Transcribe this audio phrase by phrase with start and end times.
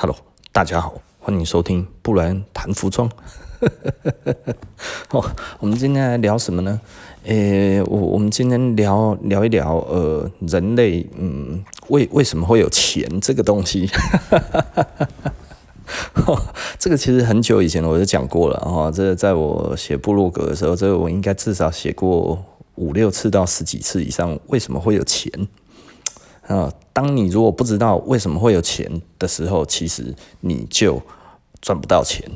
[0.00, 0.16] Hello，
[0.52, 3.10] 大家好，欢迎收听布莱恩谈服装。
[5.10, 5.28] 哦，
[5.58, 6.80] 我们今天来聊什么呢？
[7.24, 13.90] 诶，我我们今天聊聊一聊，呃，人类，嗯，为为什么会有钱这个东西？
[16.28, 16.40] 哦，
[16.78, 22.40] 这个其实很久以前我就讲过了哦，这个在我写部落格的时候，这个我应该至少写过
[22.76, 24.38] 五六次到十几次以上。
[24.46, 25.28] 为什么会有钱？
[26.48, 31.00] 啊，当你如果不知道为什么会有钱的时候，其实你就
[31.60, 32.28] 赚不到钱。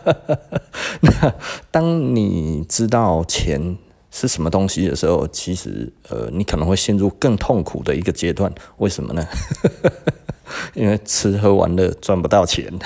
[1.00, 1.34] 那
[1.70, 3.76] 当你知道钱
[4.10, 8.52] 是什么东西的时候，其实呃，你可能会陷入更痛苦的一个阶段。
[8.76, 9.26] 为什么呢？
[10.74, 12.70] 因为吃喝玩乐赚不到钱。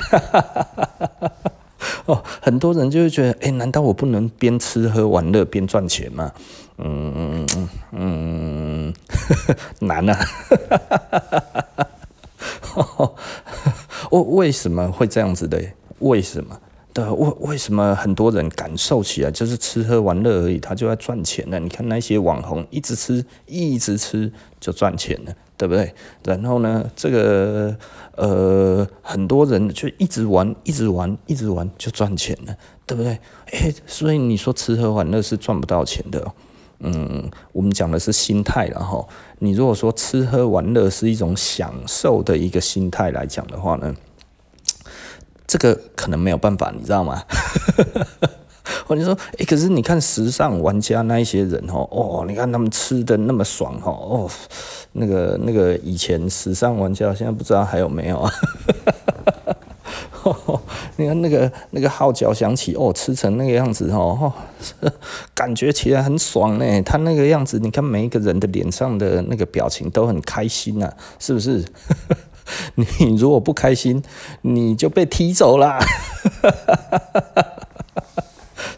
[2.07, 6.33] 哦，很多人就会觉得，哎，难道我不能边吃喝玩乐边赚钱吗？
[6.79, 8.95] 嗯嗯嗯嗯嗯，
[9.81, 10.19] 难啊！
[14.11, 15.61] 我为什么会这样子的？
[15.99, 16.61] 为什么？
[16.95, 21.59] 对，为为什么很多人感受起来就是吃喝玩乐而已，他就要赚钱了？
[21.59, 25.93] 你看那些网红一直吃，一直吃就赚钱了，对不对？
[26.25, 27.77] 然后呢，这个
[28.17, 33.19] 呃，很多人就一直玩，一直玩，一直玩就赚钱了，对不对？
[33.53, 36.33] 哎，所以你说吃喝玩乐是赚不到钱的。
[36.81, 39.09] 嗯，我们讲的是心态，然后
[39.41, 43.95] 你如果说吃喝玩乐是一种享受的一个心态来讲的话呢，
[45.47, 47.23] 这个可能没有办法，你知道吗？
[48.87, 54.31] 或者说，诶、可是你看时尚玩家那一些人哦，哦，你看他们吃的那么爽哦，哦，
[54.93, 58.33] 那个那个以前时尚玩家现在不知道还有没有啊？
[60.97, 64.33] 你 看那个那个号角响起哦，吃成那个样子哦，
[65.35, 66.83] 感觉起来很爽呢。
[66.83, 71.65] 他那个样子，你看每一个人的脸上的那个表情都很开心呐，是不是？
[72.77, 74.03] 你如果不开心，
[74.43, 75.79] 你就被踢走了，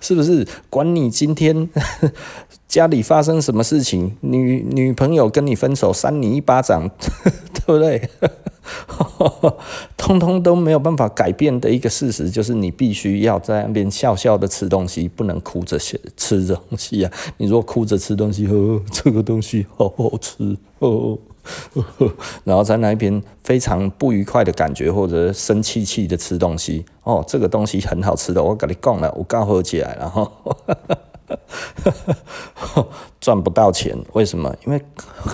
[0.00, 0.46] 是不是？
[0.68, 1.68] 管你今天
[2.66, 6.90] 家里发生什么事情，女女朋友跟你分手，扇你一巴掌，
[7.52, 8.10] 对不对？
[9.96, 17.12] 通通都没有办法改变的一个事实，就是你必须要在那边笑笑的吃东西，不能哭着吃吃东西啊！
[17.38, 21.18] 你如果哭着吃东西，哦，这个东西好好吃哦，
[22.44, 30.30] 然后在那边非常不愉快的感觉，或者生气气的吃东西，哦，这个东西很好吃的，我跟你讲了，我刚喝起来，然后。
[33.20, 34.54] 赚不到钱，为什么？
[34.66, 34.82] 因为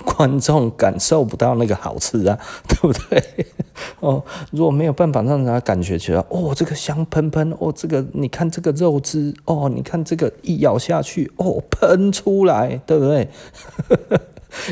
[0.04, 3.46] 观众感受不到那个好吃啊， 对不对？
[4.00, 13.28] 哦，如果没有办法让人家感觉起来，哦，这个香喷喷，哦，这个你看这个肉汁，哦，你看这个一咬下去，哦，喷出来，对不对？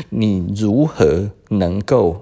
[0.09, 2.17] 你如何能够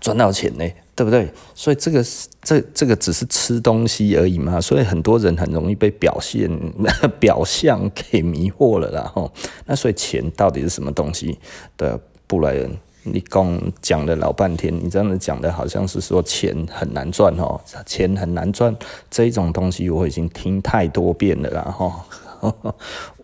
[0.00, 0.64] 赚到钱呢？
[0.96, 1.28] 对不对？
[1.54, 6.48] 所以这个是这这个只是吃东西而已嘛，所以很多人很容易被表现
[7.18, 9.32] 表象给迷惑了啦吼。
[9.66, 11.38] 那所以钱到底是什么东西？
[11.76, 12.70] 的布莱恩，
[13.02, 18.74] 你刚讲了老半天，你这样子讲的好像是说钱很难赚哦，钱很难赚
[19.10, 21.92] 这一种东西，我已经听太多遍了啦吼。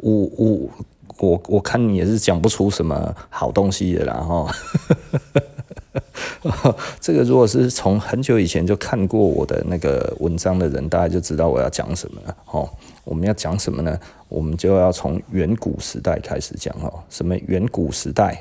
[0.01, 0.71] 我我
[1.19, 4.49] 我我看你也是讲不出什么好东西的啦吼。
[7.01, 12.37] 这个如果是从很久以前就看过我的那个文章的人，大家就知道我要讲什么了。
[12.53, 12.69] 哦，
[13.05, 13.99] 我们要讲什么呢？
[14.29, 17.03] 我们就要从远古时代开始讲哦。
[17.11, 18.41] 什么远古时代？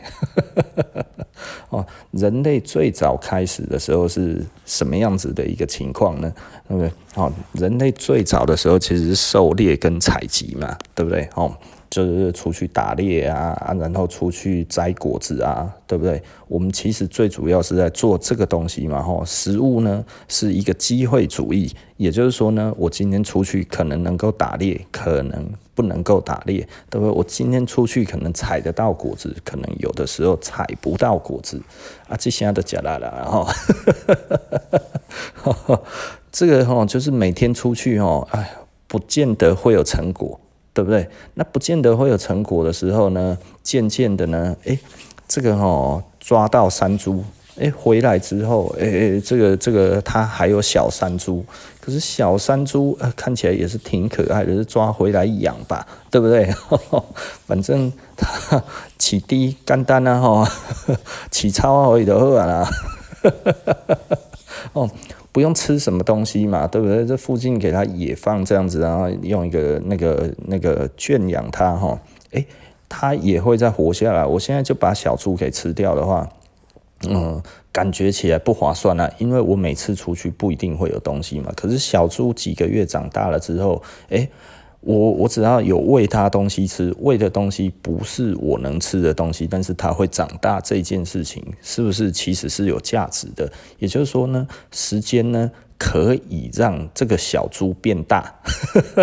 [1.70, 6.32] 哦，人类最早开始的时候是什么样子的一个情况呢？
[6.68, 6.92] 对不对？
[7.16, 11.28] 哦，人类最早的时候其实是狩猎跟采集嘛，对不对？
[11.36, 11.52] 哦。
[11.90, 16.22] 就是出去打猎啊，然后出去摘果子啊，对不对？
[16.48, 27.12] 我们其实最主要是在做这个东西嘛，吼，食物呢是一个机会主义，也就是说呢，我今天出去可能能够打猎，可能不能够打猎，对不对？
[27.12, 31.60] 我今天出去可能采得到果子，可能有的时候采不到果子，
[32.08, 33.46] 啊，这现在都假啦啦，
[35.44, 35.82] 哈，
[36.32, 38.52] 这个哈就是每天出去哦，哎，
[38.88, 40.40] 不见得会有成果。
[40.80, 41.06] 对不对？
[41.34, 44.80] 那不见得会有成果的时候呢，渐渐的呢，诶，
[45.28, 47.22] 这个哦，抓到山猪，
[47.58, 51.44] 诶，回来之后，诶，这个这个它还有小山猪，
[51.82, 56.46] 可是小山猪呃看起来也是挺可爱的，是抓回来养吧，对不对？
[56.52, 57.06] 呵 呵
[57.46, 58.64] 反正它
[58.98, 60.50] 起低简单啊，哈，
[61.30, 62.66] 起超而已就好啦，
[64.72, 64.90] 哦。
[65.32, 67.06] 不用吃什么东西嘛，对不对？
[67.06, 72.00] 这附近给它野放这样子，然后用一个那个那个圈养它哈，
[72.32, 72.46] 诶，
[72.88, 74.26] 它也会再活下来。
[74.26, 76.28] 我现在就把小猪给吃掉的话，
[77.08, 77.42] 嗯，
[77.72, 81.54] 感觉起来不划算啊，因为我每次出去不一定会有东西嘛。
[81.56, 84.28] 可是小猪几个月长大了之后，诶，
[84.82, 93.52] 我我只要有喂它东西吃，喂的东西不是我能吃的东西，但是它会长大这件事情，是不是其实是有价值的？
[93.78, 98.40] 也就是说呢，时间呢可以让这个小猪变大，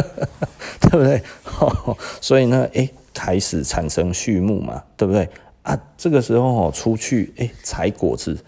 [0.81, 1.23] 对不对？
[2.20, 5.29] 所以呢，诶，开始产生畜牧嘛，对不对？
[5.62, 8.38] 啊，这个时候哦，出去诶，采果子。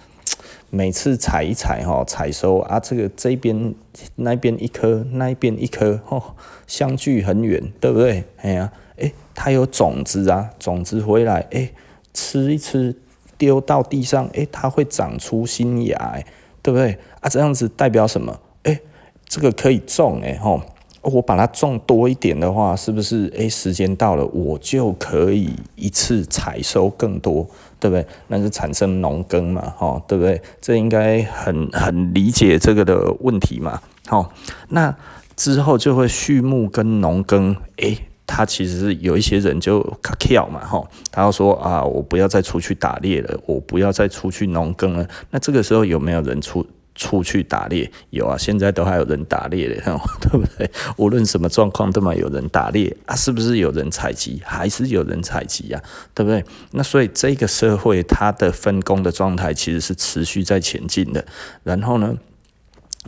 [0.70, 3.74] 每次采一采哈，采收啊，这个这边
[4.16, 6.22] 那边一颗，那边一颗，哦，
[6.68, 8.22] 相距很远，对不对？
[8.36, 11.72] 哎呀，诶，它有种子啊，种子回来，诶，
[12.14, 12.94] 吃一吃，
[13.36, 16.22] 丢到地上，诶，它会长出新芽，
[16.62, 16.96] 对不对？
[17.20, 18.38] 啊，这样子代表什么？
[18.62, 18.80] 诶，
[19.26, 20.62] 这个可以种，诶，吼。
[21.02, 23.30] 我把它种多一点的话，是不是？
[23.34, 27.48] 诶，时间到了，我就可以一次采收更多，
[27.78, 28.04] 对不对？
[28.26, 30.42] 那是产生农耕嘛，哈，对不对？
[30.60, 34.30] 这应该很很理解这个的问题嘛，好，
[34.70, 34.94] 那
[35.38, 37.96] 之后就会畜牧跟农耕，诶，
[38.26, 46.66] 他其实有一些人就卡跳嘛，哈，他要说啊，我不要再出去打猎了，我不要再出去农耕了，那这个时候有没有人出？
[47.00, 49.76] 出去打猎有啊，现在都还有人打猎的，
[50.20, 50.68] 对不对？
[50.96, 54.42] 无论什么状况都嘛有人打猎啊，是不是有人采集？
[54.44, 55.80] 还是有人采集啊，
[56.12, 56.44] 对不对？
[56.72, 61.24] 那所以这个社会它的分工的状态其实是持续在前进的。
[61.62, 62.12] 然后呢，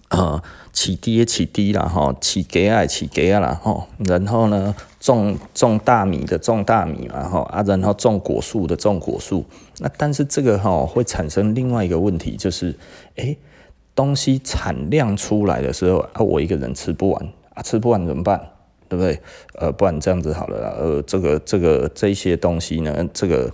[0.09, 0.43] 呃，
[0.73, 3.87] 起低起低了哈，起给啊起给啊了哈。
[3.99, 9.45] 然后呢，种种大米的种大米嘛哈啊，然后种果树的种果树。
[9.79, 12.75] 那但是这个哈会产生另外一个问题，就是
[13.17, 13.37] 诶。
[13.93, 18.41] 东西产量出来的时候啊，我一个人吃不完啊，吃不完怎么办？
[18.89, 19.21] 对不对？
[19.57, 23.53] 呃，不然这样子好了啦，呃，这个这个这些东西呢，这个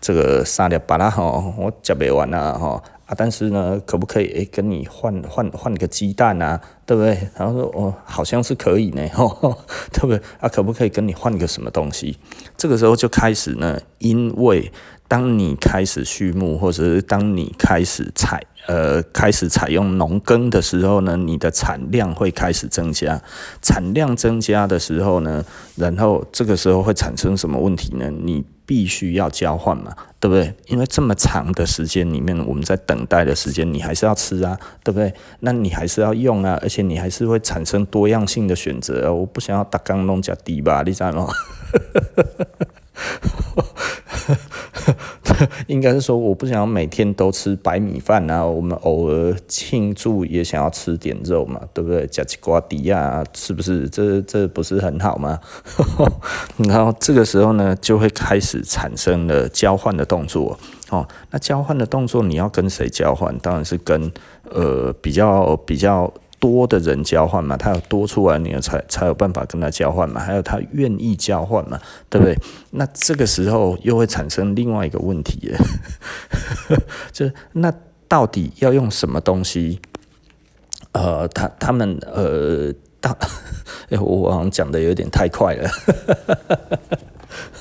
[0.00, 1.22] 这个三粒巴拉哈，
[1.58, 2.82] 我吃不完啊哈
[3.16, 6.60] 但是呢，可不可以诶、跟你换换换个鸡蛋啊？
[6.86, 7.28] 对不对？
[7.36, 9.02] 然后说哦，好像是可以呢，
[9.92, 10.20] 对不对？
[10.40, 12.18] 啊，可不可以跟你换个什么东西？
[12.56, 14.70] 这个时候就开始呢，因为
[15.08, 18.42] 当你开始畜牧，或者是当你开始采。
[18.68, 23.20] 呃，开始采用农耕的时候呢，你的产量会开始增加。
[23.60, 25.44] 产量增加的时候呢，
[25.74, 28.08] 然后这个时候会产生什么问题呢？
[28.08, 30.54] 你必须要交换嘛，对不对？
[30.66, 35.12] 因为这么长的时间里面，我们在等待的时间，你还是要吃啊，对不对？
[35.40, 39.12] 那你还是要用啊，而且你还是会产生多样性的选择。
[39.12, 41.28] 我不想要打刚弄加低吧，你知道吗？
[45.66, 48.44] 应该是说，我不想要每天都吃白米饭啊。
[48.44, 52.06] 我们偶尔庆祝也想要吃点肉嘛，对不对？
[52.06, 53.88] 加几瓜迪亚，是不是？
[53.88, 55.38] 这这不是很好吗？
[56.68, 60.58] 然后这个时候呢，就会开始产生了交换的动作。
[60.90, 63.38] 哦，那交换的动作你要跟谁交换？
[63.38, 64.10] 当然是跟
[64.50, 66.12] 呃比较比较。
[66.42, 71.78] 多的人交换嘛，他要多出来，你才才有办法跟他交换嘛，还有他愿意交换嘛，
[72.10, 72.36] 对不对？
[72.72, 75.58] 那这个时候又会产生另外一个问题了，
[77.12, 77.72] 就是那
[78.08, 79.80] 到底要用什么东西？
[80.90, 83.16] 呃，他他们呃，大，
[83.90, 85.70] 哎，我好像讲的有点太快了，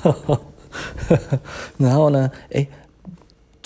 [1.78, 2.68] 然后呢，哎。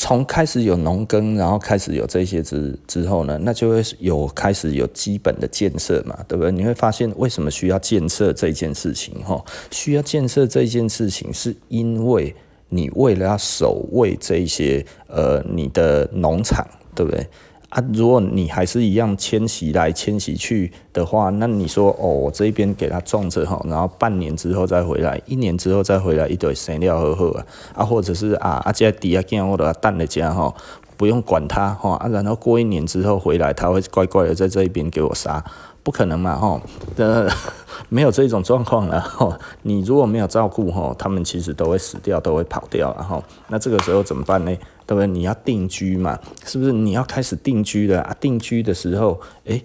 [0.05, 6.51] 从开始有农耕，然后开始有这些之之后呢，那就会有开始有基本的建设嘛，对不对？
[6.51, 9.15] 你会发现为什么需要建设这件事情？
[9.23, 12.35] 哈，需要建设这件事情，是因为
[12.69, 17.27] 你为了要守卫这些呃你的农场，对不对？
[17.69, 27.45] 啊，如果你还是一样迁徙来迁徙去的话，那你说哦，我这边给他种着哈，然后半年之后再回来，一年之后再回来，一堆生料呵呵啊，
[27.75, 30.53] 啊，或者是啊啊，这底下见我的蛋的家哈，
[30.95, 35.43] 不用管它哈，啊，然后过一年之后回来，它会乖乖的在这一边给我杀，
[35.85, 36.59] 不可能嘛哈，
[36.97, 37.29] 呃，
[37.89, 44.51] 没有这种状况了哈， 你如果没有照顾哈，他们其实都会死掉，都会跑掉然后，那这个时候怎么办呢？
[44.87, 45.05] 对不对？
[45.05, 46.71] 你要定居嘛，是不是？
[46.71, 48.15] 你要开始定居了啊？
[48.19, 49.63] 定居的时候，诶，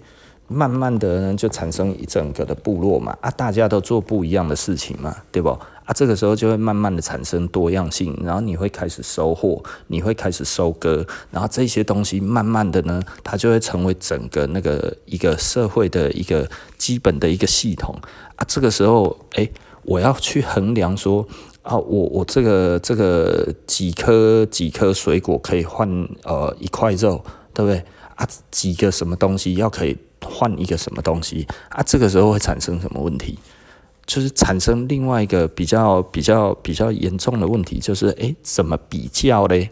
[0.51, 5.49] 慢慢的呢，就产生一整个的部落嘛，啊，大家都做不一样的事情嘛，对不？
[5.49, 17.95] 啊，这个时候就会慢慢的产生多样性，然后你会开始收获，你会开始收割，然后这些东西慢慢的呢，它就会成为整个那个一个社会的一个基本的一个系统
[18.35, 18.45] 啊。
[18.47, 19.51] 这个时候，诶，
[19.83, 21.25] 我要去衡量说。
[21.63, 25.87] 啊，我我这个这个几颗几颗水果可以换
[26.23, 27.77] 呃一块肉，对不对？
[28.15, 31.47] 啊，几个什么东西要可以换一个什么东西？
[31.69, 33.37] 啊，这个时候会产生什么问题？
[34.05, 39.69] 就是产生另外一个比较比较比较严重的问题，就是诶，怎么比较嘞？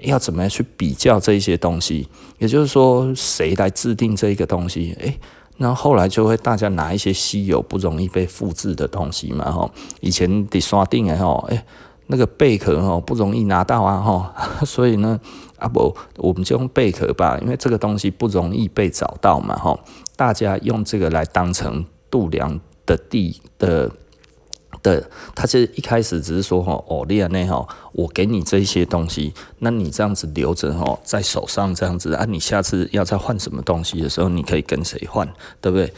[0.00, 2.08] 要怎么样去比较这一些东西？
[2.38, 4.94] 也就是说，谁来制定这个东西？
[5.00, 5.18] 诶，
[5.56, 9.70] 那后来就会大家拿一些稀有、不容易被复制的东西嘛，吼。
[10.00, 11.64] 以前得刷定诶，吼，诶，
[12.06, 14.26] 那个贝壳吼不容易拿到啊，吼，
[14.66, 15.18] 所以呢，
[15.58, 19.78] 啊不，我们就用贝壳吧，因为这个东西不容易被找到嘛，吼。
[20.16, 23.90] 大家用这个来当成度量的地的。
[24.80, 35.26] 的，他其实一开始只是说哈，哦，利亚内哈，我给你这些东西，那你这样子留着哈，在手上这样子啊，你下次要再换什么东西的时候，你可以跟谁换，
[35.60, 35.92] 对不对？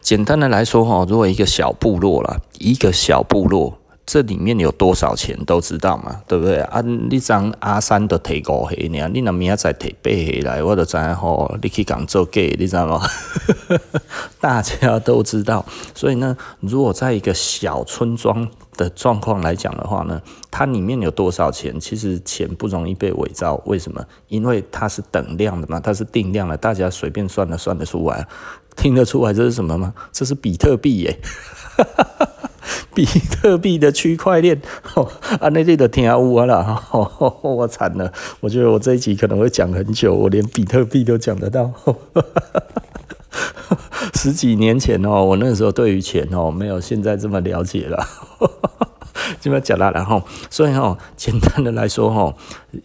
[0.00, 3.76] 简单的来说哈，如果一个小部落啦，一个小部落。
[4.08, 6.80] 这里面有多少钱都知道嘛，对不对啊？
[6.80, 13.06] 你张阿三都提五黑呢，你那明仔再提八黑来，我就知道吼，你去讲做假，你知道吗？
[14.40, 15.62] 大家都知道，
[15.94, 18.48] 所以呢，如果在一个小村庄
[18.78, 23.60] 的状况来讲的话呢，它里面有多少钱，其实钱不容易被伪造。
[23.66, 24.02] 为什么？
[24.28, 28.26] 因为它是等量的嘛，它是定量的，大家随便算的算得出来，
[28.74, 29.92] 听得出来这是什么吗？
[30.10, 31.18] 这是比特币耶。
[32.94, 34.60] 比特币的区块链，
[35.40, 36.82] 啊，那里的天啊乌啦，
[37.42, 41.72] 我惨了，我觉得我这一集可能会讲很久，我连比特币都讲得到。
[44.14, 48.04] 十几年前哦，我那时候对于钱哦，没有现在这么了解了。
[49.40, 52.34] 这么讲了，然后，所以哈，简单的来说哈，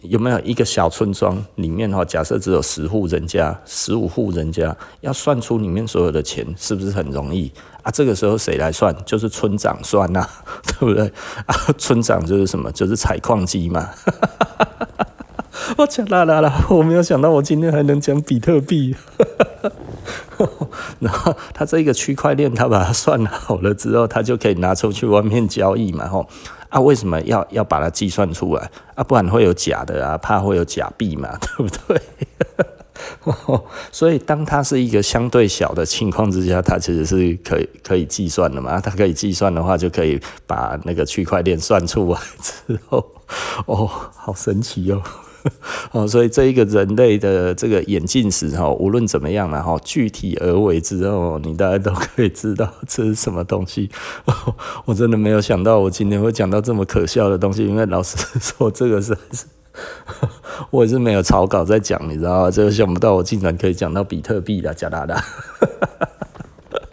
[0.02, 7.90] 有没有一个小村庄里面哈，假设只有十户人家、十五户人家，要算出里面所有的钱，是不是很容易啊？
[7.90, 8.94] 这个时候谁来算？
[9.04, 10.26] 就是村长算呐，
[10.66, 11.06] 对不对？
[11.46, 12.70] 啊，村长就是什么？
[12.72, 13.90] 就是采矿机嘛。
[15.78, 18.94] 我讲啦啦啦，我没有想到我今天还能讲比特币。
[21.00, 26.26] 然后他这个区块链，他把它算好了之后，他就可以拿出去外面交易嘛，吼
[26.68, 29.04] 啊，为什么要要把它计算出来啊？
[29.04, 32.00] 不然会有假的啊，怕会有假币嘛， 对不对？
[33.90, 38.80] 所以当它是一个相对小的情况之下，它其实是可以可以计算的嘛。
[38.80, 43.04] 它可以计算的话，就可以把那个区块链算出来之后，
[43.66, 43.86] 哦，
[44.16, 45.02] 好神奇哦。
[45.92, 53.90] 哦，所以这一个人类的这个演进史哈，无论怎么样然后具体而为之后，你大家都可以知道这是什么东西。
[54.86, 59.16] 我真的没有想到我今天会讲到这么可笑的东西，因为老实 说，这个是
[60.70, 62.50] 我也是没有草稿在讲，你知道吗？
[62.50, 65.22] 这个想不到我竟然可以讲到比特币的，假大大。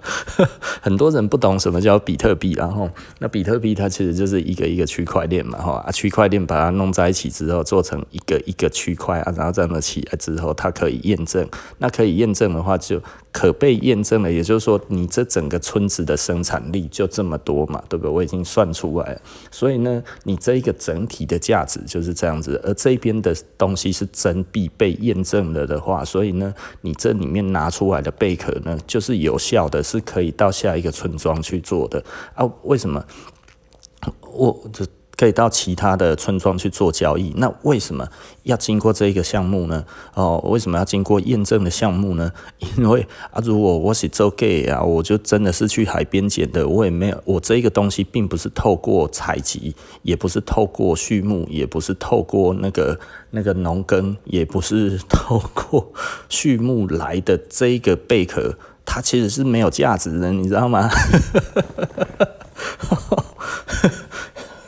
[0.81, 2.89] 很多人不懂什么叫比特币，然后
[3.19, 11.47] 那比特币它其实就是一个一个区块链嘛，哈啊区块链把它弄在一起之后，做成一个一个区块啊，然后这样的起来之后，它可以验证。
[11.77, 13.01] 那可以验证的话，就
[13.31, 18.11] 可被验证了，也就是说，你这整个村子的生产力就这么多嘛，对不对？
[18.11, 19.21] 我已经算出来了。
[19.49, 32.03] 所以呢，你这一个整体的价值就是这样子，而这边的东西是真币被验证了的话，所以呢，你这里面拿出来的贝壳呢，就是有效的，是可以到下一个村庄去做的
[32.35, 32.45] 啊？
[32.63, 33.03] 为什么？
[34.33, 34.85] 我这。
[35.21, 38.07] 可以到其他的村庄去做交易，那为什么
[38.41, 39.85] 要经过这一个项目呢？
[40.15, 42.31] 哦，为什么要经过验证的项目呢？
[42.75, 52.99] 因为啊，如果我是做 gay 啊，我就真的是去海边捡的，我也没有，我这个东西并不是透过采集，也不是透过畜牧，也不是透过那个
[53.29, 55.93] 那个农耕，也不是透过
[56.29, 60.89] 畜牧来的这一个贝壳，它其实是没有价值的，你知道吗？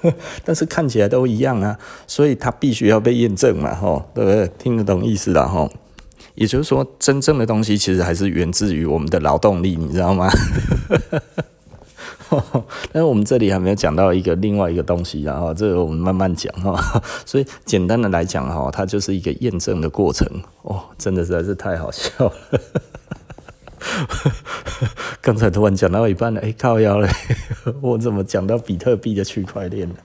[0.44, 4.50] 但是看起来都一样啊，所以它必须要被验证嘛，吼，对不对？
[4.58, 5.72] 听得懂意思了，吼。
[6.36, 10.28] 也就是说，真正的东西其实还是源自于我们的劳动力，你知道吗？
[12.92, 17.00] 但是我们这里还没有讲到一个另外一个东西，然后这个我们慢慢讲哈。
[17.24, 20.28] 所以简单的来讲哈，它就是一个验证的过程。
[20.64, 22.34] 哦，真的实在是太好笑了。
[25.22, 27.10] 刚才突然讲到一半了，哎、靠腰嘞！
[27.82, 29.96] 我怎么讲到比特币的区块链了？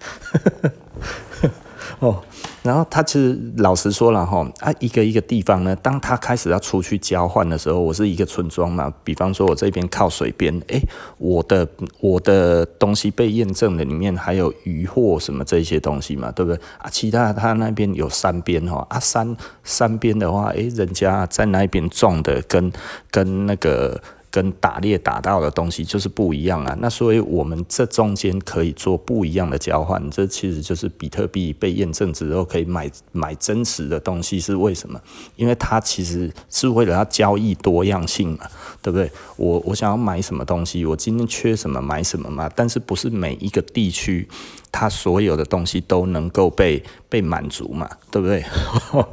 [2.00, 2.22] 哦，
[2.62, 10.80] 然后他其实老实说了哈，啊，一个一个地方呢，当他开始要出去交换的时候，我是一个村庄嘛，比方说我这边靠水边，哎、
[11.18, 11.66] 我的
[12.00, 16.60] 我的东西被验证了里面还有渔获什么这些东西嘛，对不对？
[16.78, 22.72] 啊，其他他那边有山边哈，啊山山边的话，哎、人家在那边种的跟
[23.10, 24.00] 跟那个。
[24.38, 26.76] 跟打猎打到的东西就是不一样啊。
[26.80, 35.00] 那所以我们这中间可以做不一样的交换，这其实就是比特币被验证之后可以买买真实的东西是为什么？
[35.34, 38.46] 因为它其实是为了要交易多样性嘛，
[38.80, 39.10] 对不对？
[39.36, 42.48] 我我想要买什么东西，我今天缺什么买什么嘛。
[42.54, 44.28] 但是不是每一个地区
[44.70, 48.44] 它所有的东西都能够被被满足嘛，对不对？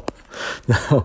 [0.67, 1.03] 然后。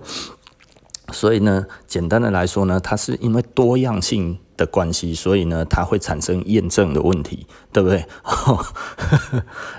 [1.12, 8.04] 所以呢，简单的来说呢，它是因为多样性的关系，所以呢，它会产生验证的问题，对不对？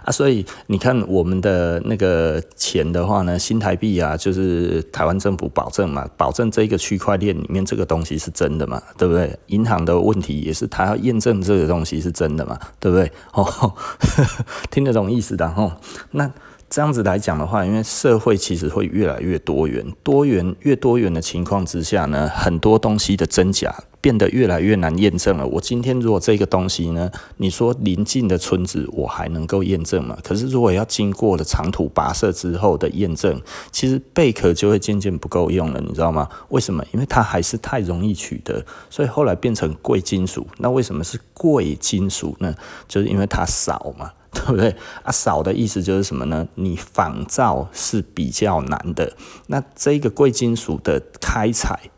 [0.03, 9.37] 啊，所以你看我们的那个钱的话呢，新台币啊，就是台湾政府保证嘛，保证这个区块链里面这个东西是真的嘛，对不对？
[9.47, 13.11] 银行的问题也是它要验证这个东西是真的嘛，对不对？
[13.33, 13.73] 哦，
[14.71, 15.77] 听得懂意思的哦，
[16.11, 16.31] 那。
[16.71, 25.45] 这样子来讲的话，因为社会其实会越来越多元，多元越多元的情况之下呢，很多东西的真假变得越来越难验证了。
[25.45, 30.17] 我今天如果这个东西呢，你说邻近的村子我还能够验证吗？
[30.23, 33.41] 可是如果要经过了长途跋涉之后的验证，
[33.73, 36.29] 其实贝壳就会渐渐不够用了，你知道吗？
[36.47, 36.81] 为什么？
[36.93, 40.47] 因为它还是太容易取得，所以后来变成贵金属。
[40.59, 42.55] 那为什么是贵金属呢？
[42.87, 44.09] 就是因为它少嘛。
[44.33, 44.73] 对不对
[45.03, 45.11] 啊？
[45.11, 46.47] 少的意思就是什么呢？
[46.55, 49.13] 你仿造是比较难的。
[49.47, 51.89] 那这个贵金属的开采，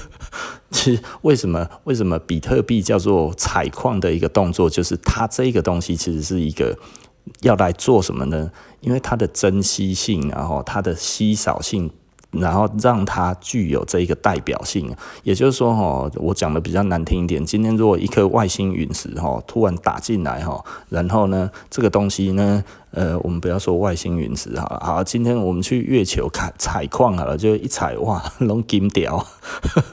[0.72, 4.70] 其实为什么为什么比特币叫做采矿的一个动作？
[4.70, 6.78] 就是它这个东西其实是一个
[7.42, 8.50] 要来做什么呢？
[8.80, 11.90] 因为它的珍稀性，然后它的稀少性。
[12.40, 29.24] 然后让它具有这一个代表性，也就是说，哈，我讲的比较难听一点，今天如果一颗外星陨石，哈，突然打进来，哈，然后呢，这个东西呢，呃，我们不要说外星陨石，好了，好，今天我们去月球看采矿好了，就一采，哇，拢金条，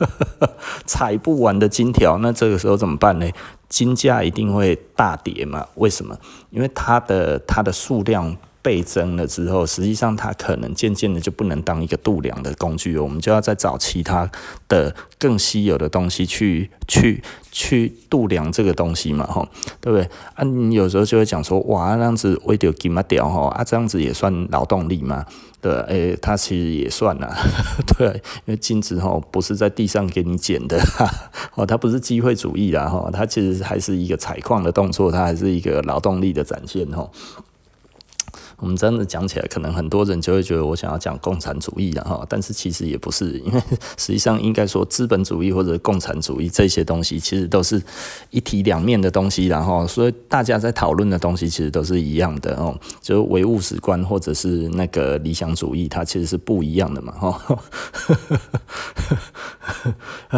[0.86, 3.29] 采不完的金条，那这个时候怎么办呢？
[3.69, 5.65] 金价一定会大跌嘛？
[5.75, 6.17] 为什么？
[6.50, 8.36] 因为它的它的数量。
[8.62, 14.30] 倍增了之后，实际上它可能渐渐的就不能当一个度量的工具了，我们就要再找其他
[14.68, 19.48] 的更稀有的东西去去去度量这个东西嘛，吼，
[19.80, 20.08] 对不对？
[20.36, 25.25] 啊，你有时候就会讲说，哇，那样子为丢金嘛掉吼，啊，这样子也算劳动力嘛？
[25.60, 27.38] 对，诶、它其实也算啦，
[27.98, 28.08] 对，
[28.46, 30.80] 因为金子吼不是在地上给你捡的，
[31.53, 37.12] 哦，它不是机会主义啦，哈，它其实还是一个采矿的动作，它还是一个劳动力的展现，吼。
[38.62, 43.60] 我们真的讲起来，可能很多人就会觉得我想要讲共产主义了哈，但是其实也不是，因为
[43.97, 47.82] 实际上应该说资本主义或者共产主义这些东西，其实都是
[48.30, 57.41] 一体两面的东西，然后所以大家在讨论的东西其实都是一样的哦，就是唯物史观或者是那个理想主义，它其实是不一样的嘛哈。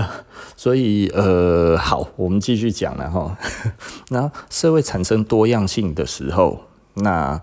[0.56, 3.38] 所以呃，好，我们继续讲了哈。
[4.08, 6.62] 那社会产生多样性的时候，
[6.94, 7.42] 那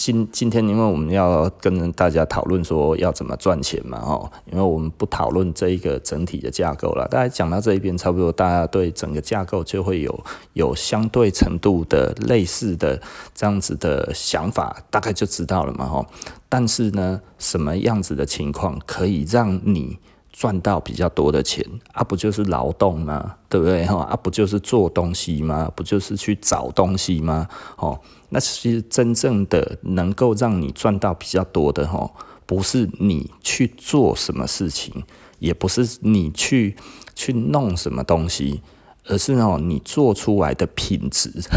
[0.00, 7.08] 今今天，因为我们要跟大家讨论说要怎么赚钱嘛，哦，因为我们不讨论这一个整体的架构了。
[7.08, 13.02] 大家讲到这一边，差不多大家对整个架构就会有有相对程度的类似的
[13.34, 16.06] 这样子的想法，大概就知道了嘛，哦。
[16.48, 19.98] 但是呢，什么样子的情况可以让你
[20.32, 21.64] 赚到比较多的钱？
[21.92, 23.36] 啊，不就是劳动吗？
[23.48, 23.84] 对不对？
[23.86, 25.70] 哈，啊，不就是做东西吗？
[25.74, 27.48] 不就是去找东西吗？
[27.76, 28.00] 哦。
[28.30, 32.10] 那其实真正的能够让你赚到比较多的哈，
[32.44, 35.02] 不是你去做什么事情，
[35.38, 36.76] 也不是你去
[37.14, 38.60] 去弄什么东西，
[39.06, 41.32] 而是哦你做出来的品质。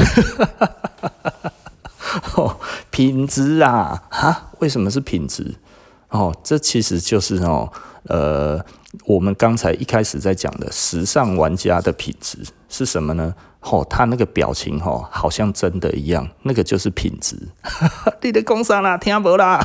[2.38, 2.58] 哦，
[2.90, 5.56] 品质啊，哈，为什么是品质？
[6.08, 7.70] 哦，这其实就是哦，
[8.04, 8.60] 呃，
[9.06, 13.36] 我们刚才一开始在讲的时尚玩家的品质是什么呢？
[13.62, 17.38] 哦，他那个表情哦，好像真的一样，那个就是品质。
[18.22, 18.98] 你的工商啦？
[18.98, 19.64] 听不啦？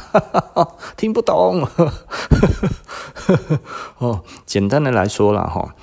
[0.99, 1.67] 听不懂。
[3.97, 5.75] 哦，简单的来说啦，哈，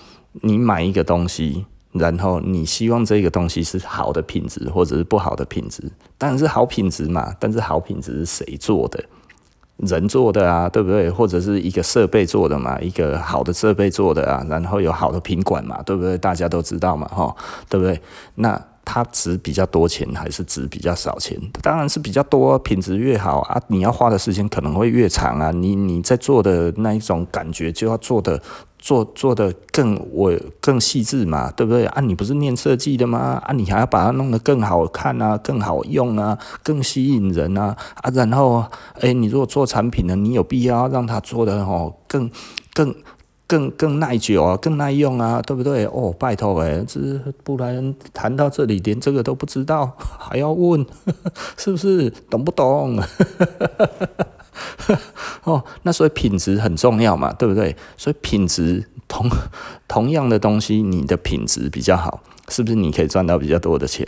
[0.42, 7.34] 你买一个东西，然后你希望这个东西是好的品质，或者是不好的品质，当然是好品质嘛。
[7.40, 9.04] 但是好品质是谁做的？
[9.86, 11.10] 人做的啊，对不对？
[11.10, 16.18] 或者是一个设备做的嘛，一个好的设备做的啊，然后有好的品管嘛，对不对？
[16.18, 17.36] 大家都知道嘛，哈，
[17.70, 18.00] 对不对？
[18.36, 21.40] 那它值比较多钱还是值比较少钱？
[21.62, 28.42] 当然是比较多，品质越好啊，你要花的时间可能会越长啊，你你在做的那一种感觉就要做的。
[28.84, 32.02] 做做的更我更细致嘛，对不对啊？
[32.02, 33.42] 你不是念设计的吗？
[33.46, 38.12] 啊，你还要把它弄得更好看啊，更好用啊，更吸引人啊啊！
[38.14, 38.66] 然后，
[39.00, 42.30] 哎，你如果做产品呢，你有必要让它做的哦更
[42.74, 42.94] 更
[43.48, 45.86] 更更耐久啊，更耐用啊，对不对？
[45.86, 47.00] 哦，拜托诶，这
[47.46, 50.86] 不然谈到这里连这个都不知道，还要问，
[51.56, 52.10] 是不是？
[52.30, 53.00] 懂不懂？
[55.44, 57.76] 哦，那所以品质很重要嘛，对不对？
[57.98, 59.30] 所以品质同
[59.88, 62.76] 同样的东西，你的品质比较好，是不是？
[62.76, 64.08] 你可以赚到比较多的钱。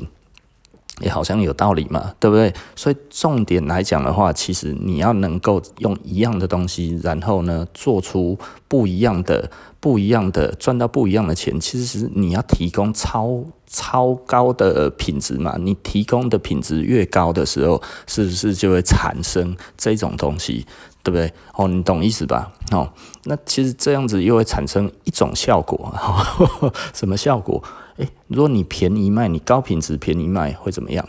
[1.02, 2.54] 也好像有道理嘛，对不对？
[2.76, 11.60] 所以重点来讲的话，其实你要能够用一样的东西，然后呢，做出不一样的、不一样的，赚到不一样的钱。
[11.60, 15.58] 其实是你要提供超超高的品质嘛。
[15.60, 20.66] 你提供的品质越高的时候，是不是就会产生这种东西？
[21.04, 21.32] 对不对？
[21.56, 22.52] 哦，你懂意思吧？
[22.72, 22.90] 哦，
[23.26, 27.62] 那其实这样子又会产生一种效果，呵呵，什么效果？
[27.98, 31.08] 诶，如果你便宜卖，你高品质便宜卖会怎么样？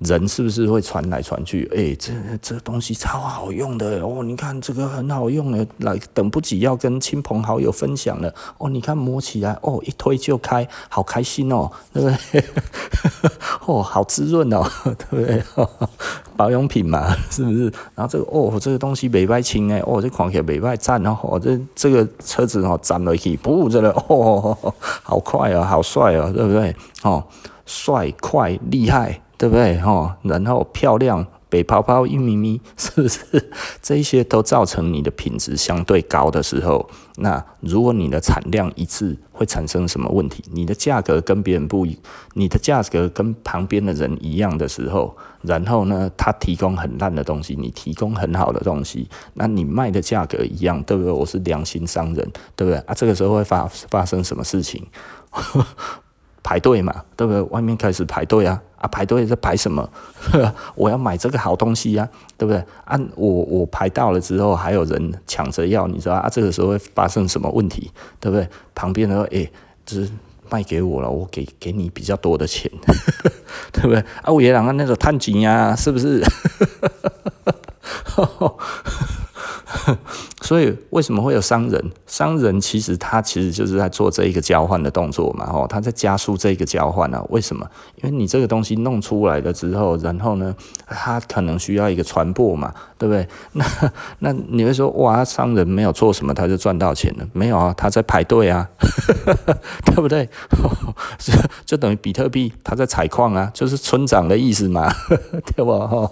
[0.00, 1.68] 人是不是会传来传去？
[1.72, 4.22] 诶，这这东西超好用的哦！
[4.22, 8.68] 你看这个很好用的，来等不及要跟亲朋好友分享了哦！
[8.68, 12.44] 你看摸起来哦，一推就开，好开心哦，对不对？
[13.66, 15.42] 哦，好滋润哦，对不对？
[16.36, 17.72] 保养品嘛，是不是？
[17.94, 26.74] 然后这个哦，这个东西袂歹清诶，哦，这看起来袂歹赞哦，这这个车子哦，站了去，不，这个哦，好快哦，好帅哦，对不对？
[27.02, 27.24] 哦，
[27.64, 29.20] 帅快厉害。
[29.36, 29.78] 对不对？
[29.80, 33.50] 哈，然后漂亮，白泡泡一咪咪， 是不是？
[33.82, 40.44] 这些都造成你的品质相对高的时候，那如果你的产量一致，会产生什么问题？
[40.52, 41.98] 你的价格跟别人不一，
[42.34, 51.12] 你的价格跟旁边的人一样的时候，然后呢，他提供很烂的东西，你提供很好的东西，那你卖的价格一样，对不对？
[51.12, 52.76] 我是良心商人，对不对？
[52.86, 54.86] 啊，这个时候会发 发生什么事情？
[56.44, 57.42] 排队嘛，对不对？
[57.50, 58.62] 外面开始排队啊。
[58.76, 59.88] 啊，排队在排什么？
[60.76, 62.62] 我要买这个好东西呀，对不对？
[62.84, 66.28] 啊，我我排到了之后，还有人抢着要，你知道啊？
[66.30, 67.90] 这个时候会发生什么问题？
[68.20, 68.46] 对不对？
[68.74, 69.50] 旁边的说，哎，
[69.86, 70.10] 就是
[70.50, 72.70] 卖给我了，我给给你比较多的钱，
[73.72, 73.98] 对不对？
[74.22, 76.22] 啊，我也两个那种探金呀，是不是？
[80.42, 81.90] 所以为什么会有商人？
[82.06, 87.24] 商人其实他其实就是在做这一个交换的动作嘛，吼，他在加速这一个交换啊。
[87.30, 87.66] 为什么？
[88.02, 90.54] 因为你这个东西弄出来了之后，然后呢，
[90.86, 93.26] 他可能需要一个传播嘛，对不对？
[93.52, 93.64] 那
[94.20, 97.26] 那你会说，哇，商人没有做什么，他就赚到钱了？
[97.32, 98.68] 没有啊，他在排队啊，
[99.86, 100.28] 对不对？
[101.64, 104.92] 就等于比特币，他在采矿啊，就是村长的意思嘛，
[105.56, 105.72] 对吧？
[105.72, 106.10] 哦，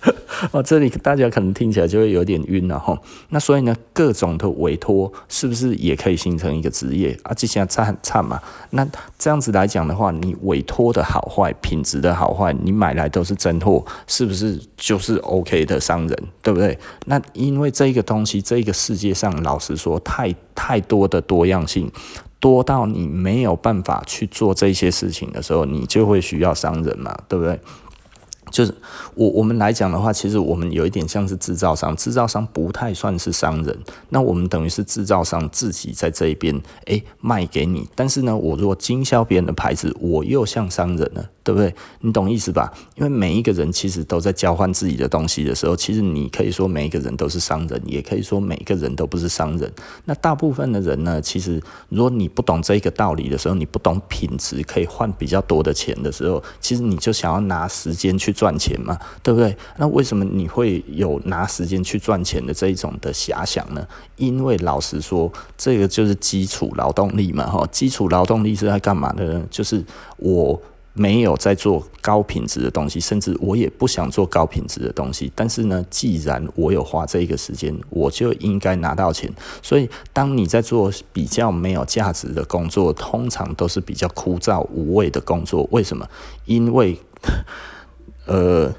[0.52, 2.96] 哦这里大家可能听起来就会有点晕了哈。
[3.30, 7.34] 那所以呢，各种的委托是不是也可以形成一个职业啊？
[7.34, 8.40] 这现在差很差嘛。
[8.70, 8.86] 那
[9.18, 16.16] 这样子来讲的话，你委托的好坏、品质的好坏，你买来都是真货，是不是就是 OK 的商人？
[16.42, 16.78] 对不对？
[17.06, 21.90] 那因为这个东西，这个世界上，老实说，太太多的多样性，
[22.38, 27.58] 多到你没有办法去做这些事情的时候，你就会需要商人嘛，对不对？
[28.50, 28.74] 就是
[29.14, 33.78] 我我们来讲的话，其实我们有一点像是制造商，制造商不太算是商人。
[34.10, 37.88] 那我们等于是制造商自己在这一边，诶，卖给你。
[37.94, 41.24] 但是呢，我如果经销别人的牌子，我又像商人呢。
[41.48, 41.74] 对不对？
[42.02, 42.70] 你懂意思吧？
[42.94, 49.72] 因为每一个人其实都在交换自己的东西的时候，其实你可以说每一个人都是商人，也可以说每一个人都不是商人。
[50.04, 51.58] 那大部分的人呢，其实
[51.88, 59.56] 如果你不懂这个道理的时候，你不懂品质可以换比较多的钱的时候，其实你就想要拿时间去赚钱嘛，对不对？
[59.78, 63.88] 那为什么你会有拿时间去赚钱的这一种的遐想呢？
[64.16, 69.46] 因为老实说，这个就是基础劳动力嘛，哈，基础劳动力是在干嘛的呢？
[69.50, 69.82] 就是
[70.18, 70.60] 我。
[70.98, 75.32] 没有在做高品质的东西，甚至我也不想做高品质的东西。
[75.34, 79.32] 但是呢，既然我有花这一个时间，我就应该拿到钱。
[79.62, 85.68] 所以，当你在做比较没有价值的工作，通常都是比较枯燥无味的工作。
[85.70, 86.08] 为什么？
[86.44, 86.98] 因为，
[88.26, 88.74] 呃，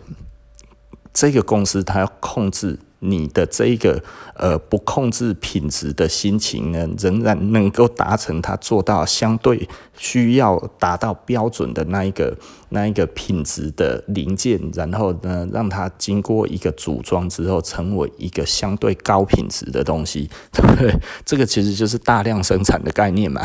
[1.13, 2.77] 这个公司它要控制。
[2.99, 4.03] 你的这一个
[4.35, 12.37] 呃不控制品质的心情呢，仍然能够达成它做到相对需要达到标准的那一个
[12.69, 20.93] 那一个品质的零件，然后呢，让它经过一个组装之后，成为一个相对高品质的东西，对不对？
[21.25, 23.41] 这个其实就是大量生产的概念嘛。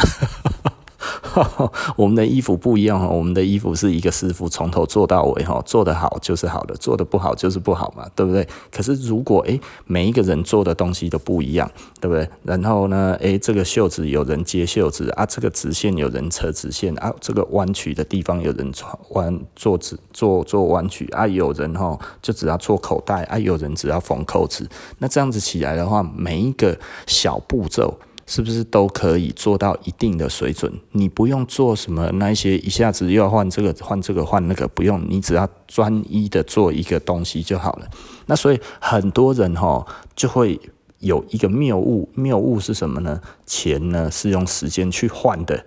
[1.97, 8.47] 我们的衣服不一样哈，我们的衣服是一个师傅从头做到尾哈，做得好就是好的，做得不好就是不好嘛，对不对？
[8.71, 12.29] 可是如果诶每一个人做的东西都不一样，对不对？
[12.43, 27.99] 然后呢，诶这个袖子有人接袖子啊，这个直线有人扯直线啊，这个弯曲的地方有人穿弯做直做做弯曲啊，有人哈就只要做口袋啊，有人只要缝扣子，那这样子起来的话，每一个小步骤。
[28.27, 30.73] 是不是都可以做到一定的水准？
[30.93, 37.87] 你不用做什么那些一下子又要换这个换这个换那个，不用，你只要专一的做一个东西就好了。
[38.27, 40.59] 那所以很多人哈就会
[41.01, 43.21] 有一个谬误，谬误是什么呢？
[43.45, 45.65] 钱呢是用时间去换的。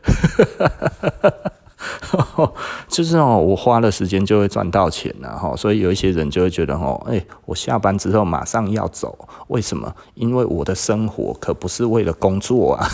[2.88, 9.93] 就是哦，我花了时间就会赚到钱了哈，所以有一些人就会觉得哦，哎，我下班之后马上要走，为什么？
[10.15, 12.88] 因为我的生活可不是为了工作啊，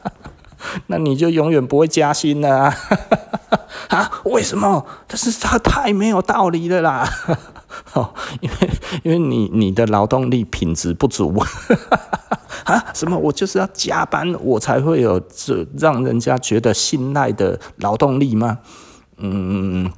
[0.88, 2.76] 那你就永远不会加薪了啊？
[3.88, 4.10] 啊？
[4.24, 4.84] 为什么？
[5.06, 7.08] 但是他太没有道理了啦，
[7.94, 8.70] 哦因为
[9.04, 11.34] 因为你你的劳动力品质不足。
[12.64, 13.16] 啊，什么？
[13.16, 18.58] 我就是要加班，我才会有这让人家觉得信赖的劳动力吗？
[19.18, 19.90] 嗯，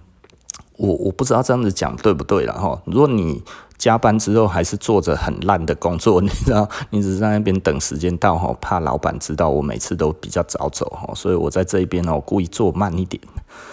[0.76, 2.82] 我我不知道这样子讲对不对了哈。
[2.84, 3.42] 如果你
[3.78, 13.22] 加班之后还是做着很烂的工作，你知道，你只是在那边等时间到哈，怕老板知道我每次都比较早走哈，所以我在这一边哦，故意做慢一点，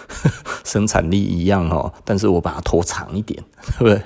[0.64, 3.42] 生产力一样哦，但是我把它拖长一点，
[3.78, 4.00] 对不对？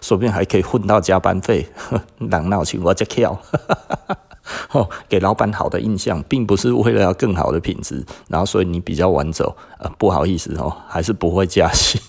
[0.00, 1.66] 说不定还可以混到加班费，
[2.18, 3.36] 人闹情我就跳，
[4.70, 12.00] 哦，给老板好的印象，并不是为了要更好的品质，然后所以你比较晚走，呃，不好意思哦，还是不会加薪。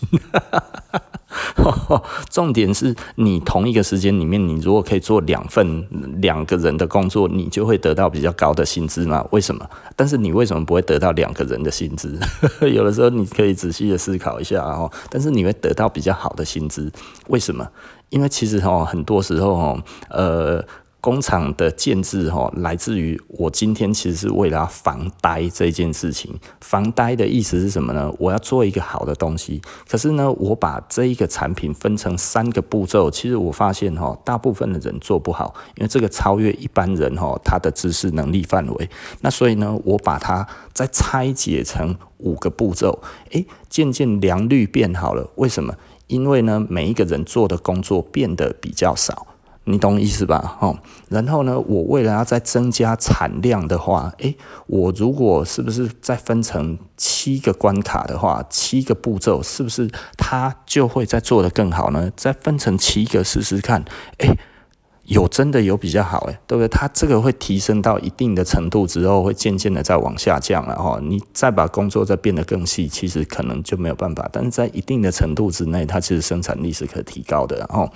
[2.30, 5.88] 重点是你同一个时间里面，你如果可以做两份
[6.22, 9.26] 两个人的工作，你就会得到比较高的薪资嘛？
[9.32, 9.68] 为什么？
[9.96, 12.18] 但是你为什么不会得到两个人的薪资？
[12.62, 14.92] 有的时候你可以仔细的思考一下哦。
[15.10, 16.92] 但是你会得到比较好的薪资，
[17.28, 17.68] 为什么？
[18.10, 20.64] 因为其实哦，很多时候哦，呃。
[21.06, 26.34] 工厂的建制哈，来自于我今天其实是为了防呆这件事情。
[26.62, 28.12] 防呆的意思是什么呢？
[28.18, 38.90] 我要做一个好的东西，可是呢，我把这一个产品分成三个步骤，其实我发现哈，大部分的人做不好，因为这个超越一般人哈，他的知识能力范围。
[39.22, 45.30] 那所以呢，我把它再拆解成五个步骤，诶，渐渐良率变好了。
[45.36, 45.76] 为什么？
[46.08, 49.28] 因为呢，每一个人做的工作变得比较少。
[49.68, 50.58] 你懂意思吧？
[50.62, 50.78] 哦，
[51.10, 54.36] 然后呢，我为了要再增加产量的话，诶，
[54.68, 62.12] 我如果是不是再分成七个关卡的话，七个步骤，是不是它就会再做得更好呢？
[62.16, 63.84] 再分成七个试试看，
[64.20, 64.38] 诶，
[65.06, 66.68] 有真的有比较好，诶，对不对？
[66.68, 71.00] 它这个会提升到一定的程度之后，会渐渐的再往下降了哈。
[71.02, 74.30] 你再把工作再变得更细，其实可能就没有办法。
[74.32, 77.92] 但是在一定的程度之内，它其实生产力是可提高的，然后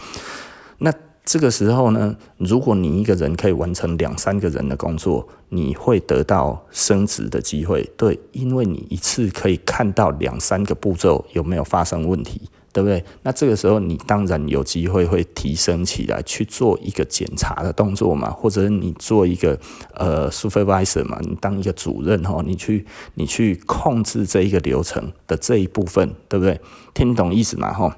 [0.79, 0.91] 那。
[1.29, 7.87] 这个时候呢，如果你一个人可以完成两三个人的工作，你会得到升职的机会。
[7.95, 12.41] 对，因为你一次可以看到两三个步骤有没有发生问题，
[12.73, 13.05] 对不对？
[13.21, 19.55] 那这个时候你当然有机会会提升起来去做一个检查的动作嘛，或者你做一个
[19.93, 26.59] 呃 supervisor 嘛，你当一个主任哈，你去你去控制这一个流程的这一部分，对不对？
[26.95, 27.71] 听懂意思吗？
[27.71, 27.95] 哈。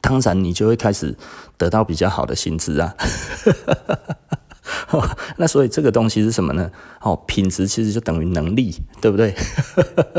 [0.00, 1.16] 当然，你就会开始
[1.56, 2.94] 得到比较好的薪资啊。
[5.36, 6.70] 那所以这个东西是什么呢？
[7.00, 9.34] 哦，品质其实就等于能力，对不对？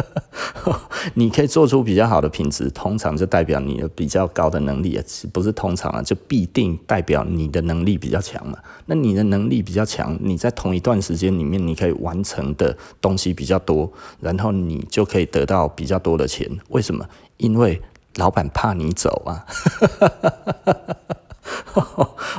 [1.14, 5.00] 你可以做出比较好的品质，通常就代表你的比较高的能力，
[5.32, 8.58] 不是通常啊，就必定代表你的能力比较强嘛。
[8.86, 16.50] 那你的能力比较强，你在同一段时间里面，你可以完成的东西比较多，然后你就可以得到比较多的钱。
[16.70, 17.08] 为什么？
[17.38, 17.82] 因为
[18.20, 19.46] 老板怕你走啊！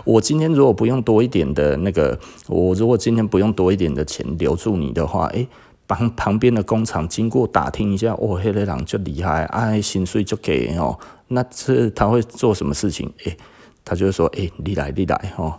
[0.05, 5.49] 我今天如果不用多一点的那个，我如果今天不用多一点的钱留住你的话，诶，
[5.89, 13.13] 旁旁边的工厂经过打听一下，哦，黑雷狼就厉害，哎，薪水就给哦，那这他会做什么事情？
[13.25, 13.37] 诶，
[13.85, 15.59] 他就说，诶，你来，你来，哦。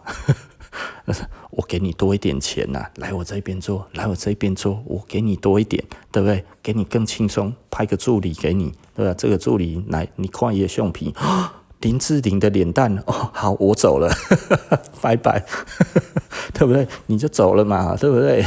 [1.52, 6.44] 我给你多一点钱呐、啊，来我这边做，来我这边做，我给你多一点，对不对？
[6.64, 9.14] 给你更轻松，派个助理给你，对吧？
[9.18, 11.14] 这个助理来，你看一下橡皮，
[11.82, 14.10] 林志玲的脸蛋，哦，好，我走了，
[15.02, 15.44] 拜拜，
[16.54, 16.88] 对不对？
[17.08, 18.46] 你就走了嘛，对不对？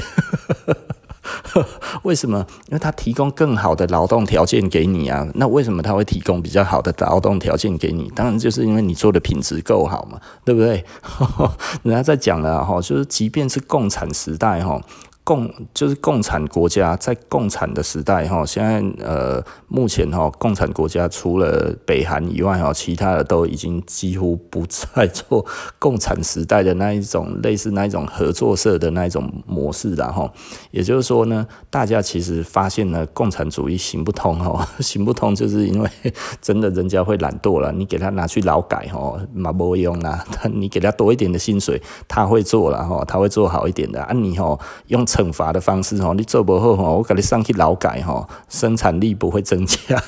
[2.02, 2.44] 为什么？
[2.68, 5.26] 因为他提供更好的劳动条件给你啊。
[5.34, 8.10] 那为什么他会提供比较好的劳动条件给你？
[8.14, 10.84] 当然就是因为你做的品质够好嘛，对不对？
[11.82, 14.80] 人家在讲了哈，就是即便是共产时代哈，
[15.24, 25.46] 共就是共产国家在共产的时代哈，现在呃目前哈共产国家除了北韩以外哈，其他的都已经几乎不再做
[25.80, 30.30] 共产时代的那一种类似那一种合作社的那一种模式了哈。
[30.70, 35.90] 也就是说呢，大家其实发现了共产主义行不通哈， 行不通就是因为
[36.42, 44.58] 真的人家会懒惰了，你给他拿去劳改哈，嘛没用啦，他你给他多一点的薪水，他会做了哈，他会做好一点的啊，你哈
[44.88, 45.02] 用。
[45.14, 50.02] 惩罚的方式哦，你做不好哦，我给你上去劳改哈，生产力不会增加。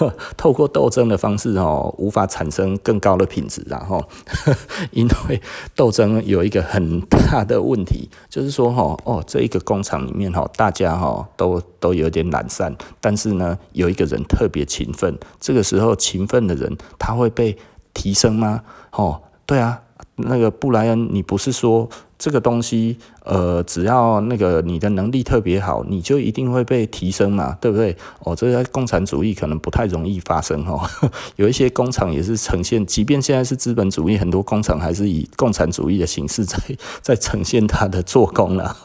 [0.36, 4.06] 透过斗争的方式哦，无法产生更高的品质，然后
[4.92, 5.40] 因为
[5.74, 17.56] 斗争有一个很大的问题，就是说哈哦，这一个工厂里面哈，大家哈都都有点懒散，但是呢，有一个人特别勤奋，这个时候勤奋的人他会被
[17.94, 18.62] 提升吗？
[18.92, 19.80] 哦，对啊，
[20.16, 21.88] 那个布莱恩，你不是说？
[22.20, 27.94] 这个东西，呃，只要那个你的能力特别好，你就一定会被提升嘛，对不对？
[28.20, 30.80] 哦，这个共产主义可能不太容易发生哦。
[31.36, 36.58] 有一些工厂也是呈现，即便现在是资本主义，很多工厂还是以共产主义的形式在
[37.02, 38.76] 在呈现它的做工了。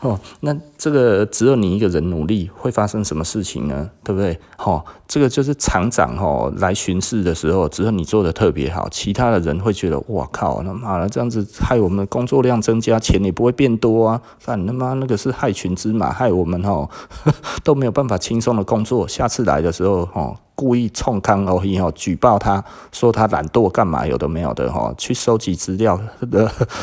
[0.00, 3.90] 哦，那这个只有你一个人努力，会发生什么事情呢？
[4.02, 4.38] 对不对？
[4.58, 10.26] 哦，这个就是厂长哦来巡视的时候，只有你做的特别好，其他的人会觉得哇。
[10.32, 14.22] 靠，他妈的这这样子害我们的工作量增加，钱也不会变多啊！
[14.42, 16.88] 看他妈那个是害群之马，害我们哦
[17.62, 19.06] 都没有办法轻松的工作。
[19.06, 24.06] 下次来的时候哦，故意冲康哦，以后举报他说他懒惰干嘛？
[24.06, 26.00] 有的没有的哈，去收集资料，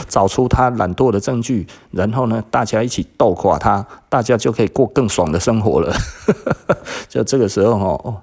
[0.08, 5.92] 找出他懒惰的证据，然后呢，大家一起斗垮他，大家就可以过更爽的生活了。
[7.10, 7.72] 就这个时候
[8.04, 8.22] 哦，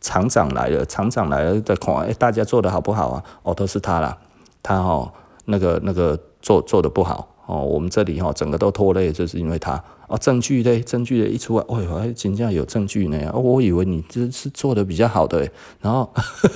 [0.00, 3.22] 厂长来了，厂长来了再看，哎，大家做的好不好啊？
[3.44, 4.18] 哦，都是他啦。
[4.60, 5.10] 他哦，
[5.48, 9.82] 那个那个做做的不好哦，我们这里哈整个都拖累，就是因为他。
[10.08, 15.46] 哦，证据嘞，证据嘞一出来，哎呦，还真正有证据呢，哦，我以为你这是做的比较好的，
[15.82, 16.10] 然后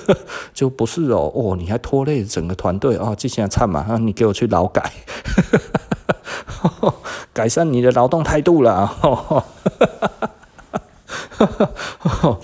[0.54, 4.90] 就不是哦，哦，你还拖累整个团队哦，这下惨嘛，啊，你给我去劳改
[6.62, 6.94] 呵呵，
[7.34, 9.44] 改善你的劳动态度了，呵呵
[11.38, 11.74] 呵
[12.04, 12.38] 呵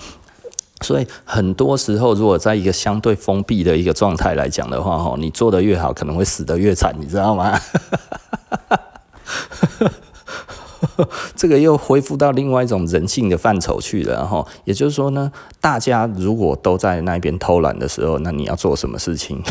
[0.81, 7.59] 所以很多时候，如果在一个相对封闭的一个状态来讲的话，哈，你做的越好，可能会死得越惨，你知道吗？
[11.35, 14.45] 这个又恢复到另外一种人性的范畴去了，哈。
[14.63, 19.41] 也就是说呢，大家如果都在那边偷懒的时候，那你要做什么事情？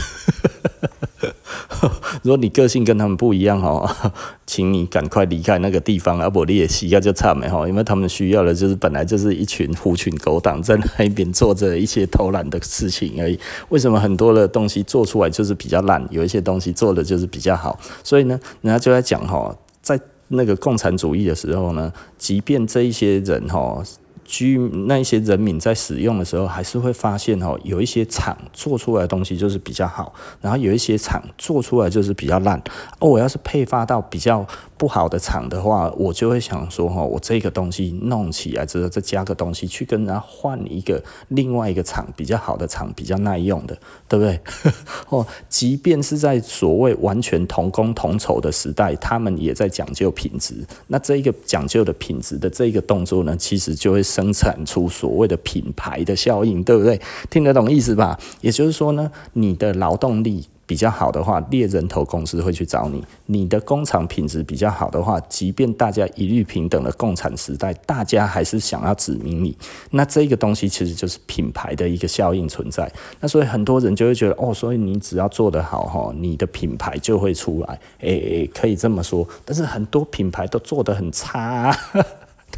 [2.25, 4.13] 如果你个性跟他们不一样哈，
[4.47, 13.39] 请你赶快离开那个地方，阿伯你也洗个就差没哈，因为他们需要的就是本来就是一群狐群狗党在那边做着一些偷懒的事情而已。
[13.69, 17.79] 为什么很多的东西做出来就是比较烂，有一些东西做的就是比较好？
[18.03, 23.83] 所以呢，人家就在讲哈，在那个共产主义的时候呢，即便这一些人哈。
[24.29, 30.13] 居那一些人民在使用的时候，还是会发现哦，有一些厂做出来的东西就是比较好，
[30.43, 32.63] 然后有一些厂做出来就是比较烂。
[32.99, 34.47] 哦，我要是配发到比较
[34.79, 43.77] 不好的厂的话，我就会想说哈，我这个东西弄起来之后，再加个东西去跟人家换一个另外一个厂比较好的厂，比较耐用的，
[44.09, 44.41] 对不对？
[45.11, 50.55] 哦，即便是在所谓完全同工同酬的时代，他们也在讲究品质。
[50.87, 53.99] 那这一个讲究的品质的这一个动作呢，其实就会。
[54.09, 56.99] 生产出所谓的品牌的效应，对不对？
[57.29, 58.19] 听得懂意思吧？
[58.41, 69.57] 也就是说呢，你的劳动力比较好的话，猎人头公司会去找你；你的工厂品质比较好的话，即便大家一律平等的共产时代，大家还是想要指名你。
[69.93, 72.93] 那这个东西其实就是品牌的一个效应存在。
[73.19, 77.81] 那所以很多人就会觉得，哦，所以你只要做得好哈，你的品牌就会出来。
[78.01, 79.27] 诶诶，可以这么说。
[79.47, 81.75] 但是很多品牌都做得很差。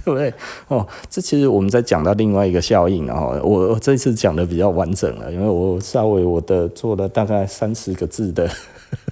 [0.05, 0.33] 对不对？
[0.69, 8.49] 哦，这其实我们在讲到另外一个效应，然后我我这次讲的比较完整了，因为我稍微我的做了大概三十个字的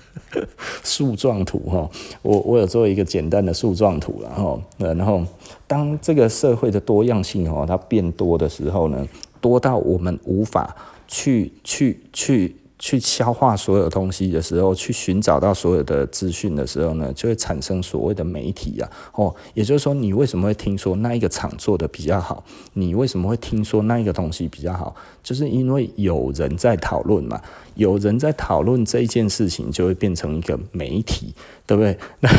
[0.83, 1.89] 树状图哈，
[2.23, 5.23] 我我有做一个简单的树状图，然后然后
[5.67, 9.07] 当这个社会的多样性哦它变多的时候呢，
[9.41, 10.75] 多到我们无法
[11.07, 12.57] 去去去。
[12.79, 22.45] 去消化所有东西的时候，去寻找到所有的资讯的时候呢，就会产生所谓的媒体啊，哦，也就是说，你为什么会听说那一个厂做的比较好？
[22.75, 24.95] 你为什么会听说那一个东西比较好？
[25.25, 27.43] 就是因为有人在讨论嘛，
[27.75, 31.35] 有人在讨论这一件事情，就会变成一个媒体，
[31.67, 31.99] 对不对？
[32.21, 32.31] 那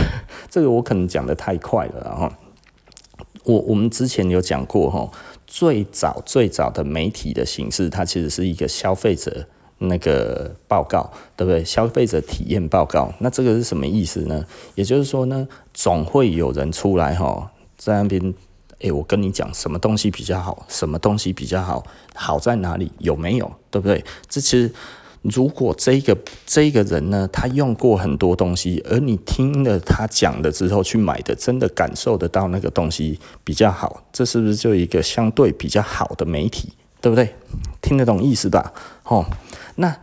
[0.49, 2.38] 这个我可能讲得太快了哈。
[3.43, 5.12] 我我们之前有讲过哈，
[5.45, 9.47] 最早最早的媒体的形式，它其实是一个消费者。
[9.79, 11.63] 那个报告，对不对？
[11.65, 14.45] 消费者体验报告，那这个是什么意思呢？
[14.75, 18.33] 也就是说呢，总会有人出来哈，在那边，
[18.79, 24.05] 诶，我跟你讲，什么东西比较好，什么东西比较好，好在哪里，有没有，对不对？
[24.27, 24.71] 这其实。
[25.21, 36.69] 如果这个这个人呢，他用过很多东西，而你听了他讲的之后去买的，真的感受得到那个东西比较好，这是不是就一个相对比较好的媒体，
[37.02, 37.36] 对不对？
[37.82, 38.74] 听得懂意思吧？
[39.04, 39.26] 哦，
[39.76, 39.95] 那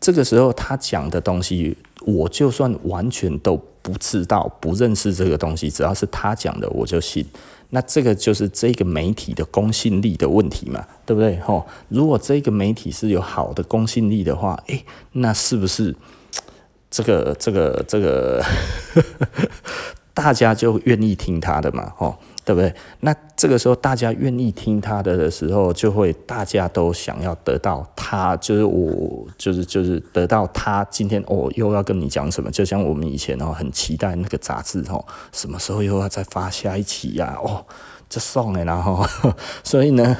[0.00, 7.26] 这个时候他讲的东西，我就算完全都不知道、不认识这个东西，只要是他讲的，我就信。
[7.70, 11.38] 那这个就是这个媒体的公信力的问题嘛，对不对？
[11.40, 15.96] 吼，如果这个媒体是有好的公信力的话，诶，那是不是
[16.90, 18.44] 这个这个这个
[20.14, 21.92] 大家就愿意听他的嘛？
[21.96, 22.16] 吼。
[22.46, 22.72] 对不对？
[23.00, 32.48] 那这个时候大家愿意听他的的时候，就会大家都想要得到他，就是我，就是就是得到他今天哦，又要跟你讲什么？
[32.52, 37.36] 就像我们以前哦，很期待那个杂志哦，什么时候又要再发下一期呀？
[37.42, 37.66] 哦。
[38.08, 39.04] 这送哎，然后，
[39.64, 40.16] 所以呢，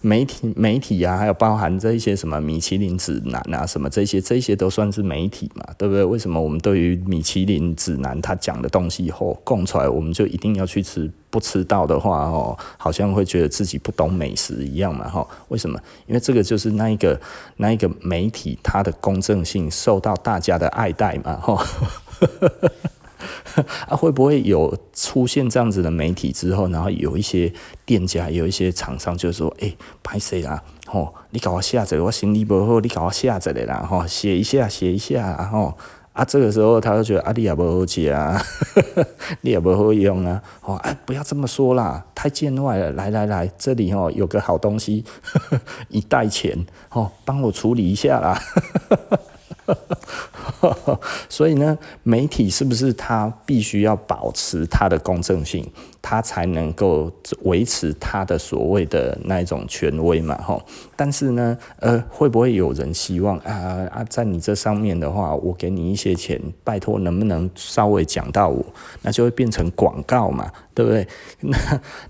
[0.00, 6.04] 媒体媒体啊，还有包含这一些什么米其林指南啊，什么这些这些都算是媒体嘛，对不对？
[6.04, 11.10] 为什么我们对于米其林指南他讲的东西后供出来，我们就一定要去吃？
[11.30, 15.24] 不吃到的话哦，好像会觉得自己不懂美食一样嘛，哈？
[15.46, 15.78] 为什么？
[16.08, 17.20] 因为这个就是那一个
[17.58, 21.64] 那一个媒体它的公正性受到大家的爱戴嘛，哈。
[23.88, 27.52] 啊，会不会有出现这样子的媒体之后，然后有一些
[27.84, 30.62] 店家、有一些厂商就说：“哎、欸，拍谁啦？
[30.86, 35.76] 吼，你搞我下载，我心里不好，你搞我下载的啦，吼，写一下，写一下，然后
[36.12, 38.42] 啊，这个时候他就觉得啊，你也不好写啊，
[39.42, 42.90] 你也不好用啊，哦，哎，不要这么说啦，太见外了。
[42.92, 45.04] 来来来，这里哦有个好东西，
[45.88, 48.40] 一袋钱，哦，帮我处理一下啦。”
[51.28, 55.66] 所以呢，媒体是不是它必须要保持它的公正性，
[56.00, 57.10] 它才能够
[57.42, 60.36] 维持它的所谓的那一种权威嘛？
[60.42, 60.62] 吼，
[60.96, 68.64] 但是呢，呃，会不会有人希望啊啊，在你这上面的话，我给你一些钱，拜托能不能稍微讲到我，
[69.02, 70.50] 那就会变成广告嘛？
[70.72, 71.06] 对不对？
[71.40, 71.58] 那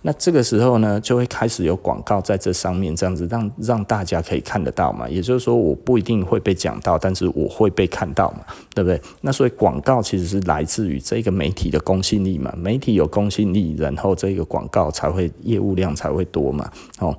[0.03, 5.09] 那这个时候呢，就会开始有广告在这上面，这样子让让大家可以看得到嘛。
[5.09, 8.30] 也就是说，我不一定会被讲到，但是我会被看到
[8.75, 9.01] 对不对？
[9.21, 12.55] 那所以广告其实是来自于这个媒体的公信力嘛。
[12.57, 16.71] 媒体有公信力，然后这个广告才会业务量才会多嘛。
[16.99, 17.17] 哦。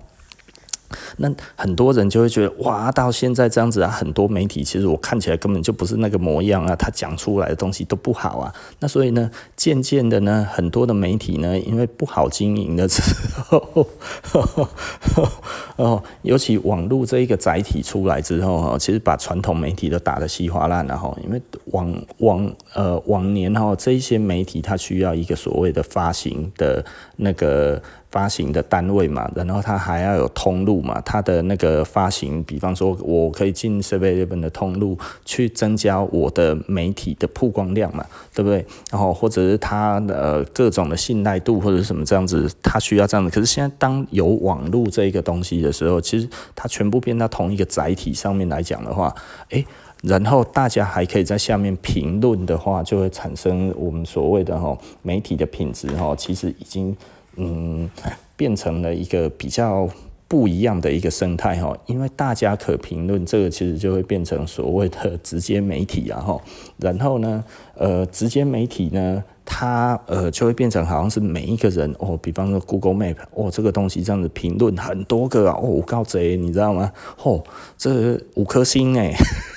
[1.17, 8.53] 那很多人就会觉得哇，到现在这样子啊，很多媒体其实我看起来根本就不是那个模样啊，他讲出来的东西都不好啊。
[8.79, 13.01] 那所以呢，渐渐的呢，很多的媒体呢，因为不好经营的时
[13.43, 13.87] 候，
[15.77, 21.15] 哦，尤其网络这一个载体出来之后，其实把传统媒体都打得稀巴烂了哈。
[21.23, 26.83] 因为往往呃往年哈，这一些媒体它需要一个所谓的发行的
[27.15, 27.81] 那个。
[28.11, 38.05] 发行的单位嘛，然后它还要有通路嘛，它的那个发行，比方说我可以进7-11的通路去增加我的媒体的曝光量嘛，
[38.35, 38.65] 对不对？
[38.91, 43.31] 然后或者是它的、呃、各种的信赖度或者什么这样子，它需要这样子。
[43.33, 49.15] 可是现在当有网络这一个东西的时候，其实它全部变到同一个载体上面来讲的话，
[49.51, 49.65] 诶，
[50.03, 56.93] 然后大家还可以在下面评论的话，就会产生我们所谓的哈媒体的品质哈，其实已经。
[57.41, 57.89] 嗯，
[58.35, 59.89] 变成了一个比较
[60.27, 66.39] 不一样的一个生态哈，因为大家可评论，这个其实就会变成所谓的直接媒体啊哈，
[66.77, 67.43] 然后呢，
[67.75, 69.23] 呃，直接媒体呢。
[69.43, 76.89] 它呃就会变成好像是每一个人哦，比方说 Google Map 哦，这个东西这样子评论很多个啊，哦，我告贼，你知道吗？
[77.23, 77.43] 哦，
[77.75, 79.11] 这五颗星哎，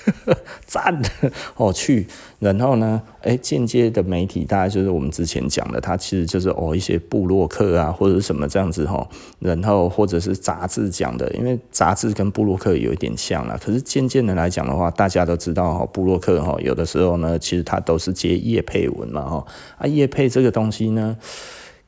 [0.66, 1.00] 赞。
[1.57, 2.07] 哦去，
[2.38, 9.07] 然后呢，哎，间接的媒体大概就是我们之前讲的，它其实就是哦一些布洛克啊或者是什么这样子哈，
[9.38, 19.46] 然后或者是杂志讲的，因为杂志跟布洛克有一点像了，可是渐渐的来讲的话，大家都知道哈，布洛克哈有的时候呢，其实它都是接叶配文嘛哈。
[19.78, 21.16] 啊，叶配这个东西呢，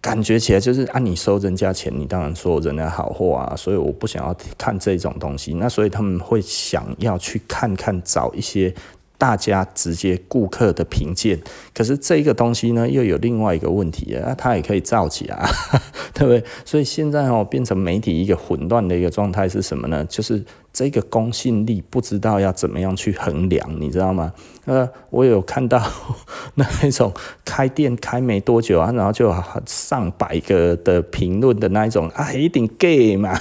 [0.00, 5.52] 感觉起来就是、啊、你收人家钱，你当然说人家好货啊，所以我不想要看这种东西。
[5.54, 8.72] 那所以他们会想要去看看，找一些
[9.18, 11.40] 大家直接顾客的评鉴。
[11.74, 15.48] 可是这个东西呢，又有另外一个问题啊，它也可以造假，
[16.14, 16.44] 对不对？
[16.64, 20.04] 所以现在哦，变成媒体一个混乱的一个状态是什么呢？
[20.06, 20.44] 就是。
[20.76, 24.30] 这个公信力不知道要怎么样去衡量，你知道吗？
[24.66, 25.82] 呃，我有看到
[26.56, 27.10] 那一种
[27.46, 33.34] 开店开没多久啊，然后就上百个的评论的那一种啊，一定 gay 嘛。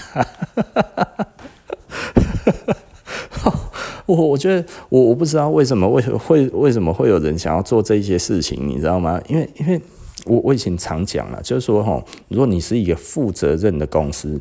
[4.08, 9.20] 我我觉得我我不知道为什么为会为什么会有人想要做这些事情，你知道吗？
[9.28, 9.82] 因为因为
[10.26, 14.40] 我我以前常讲了，就是说哈，如果你是一个负责任的公司，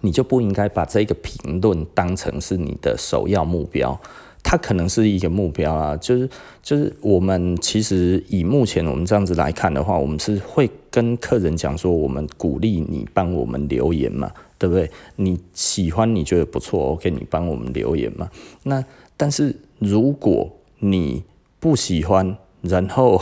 [0.00, 4.00] 你就不应该把这个评论当成是你的首要目标。
[4.42, 6.26] 它可能是一个目标啊，就是
[6.62, 14.90] 就是我们其实以目前我们这样子来看的话，我们是会跟客人讲说，我们鼓励你帮我们留言嘛，对不对？
[15.16, 18.28] 你喜欢你觉得不错，OK，你帮我们留言嘛。
[18.64, 18.84] 那
[19.16, 21.24] 但是如果你
[21.58, 23.18] 不喜欢，然后，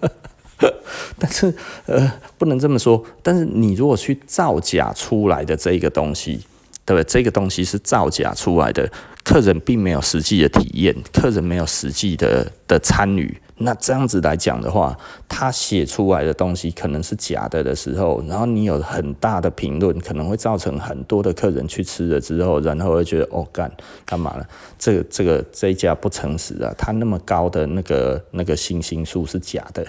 [1.18, 1.54] 但是
[1.86, 6.40] 呃不能这么说，但是你如果去造假出来的这个东西，
[6.84, 7.04] 对不对？
[7.04, 8.86] 这个东西是造假出来的。
[9.24, 14.96] 客人并没有实际的体验，客人没有实际的的参与，那这样子来讲的话，
[15.28, 23.70] 他写出来的东西可能是假的的时候，然后你有很大的评论，可能会造成很多的客人去吃了之后，然后会觉得哦干
[24.04, 24.46] 干嘛了？
[24.78, 29.86] 这个这个这一家不诚实啊，他那么高的那个那个星星数是假的。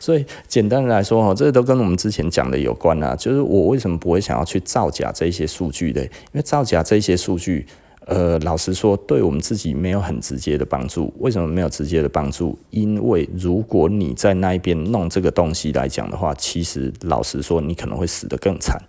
[0.00, 3.14] 所以简单的来说哈，这都跟我们之前讲的有关啊。
[3.14, 6.02] 就是我为什么不会想要去造假这些数据的？
[6.02, 7.66] 因为造假这些数据，
[8.06, 11.12] 呃，老实说，对我们自己没有很直接的帮助。
[11.18, 12.58] 为什么没有直接的帮助？
[12.70, 18.80] 因为如果你在那一边弄这个东西来讲的话，其实老实说，你可能会死得更惨。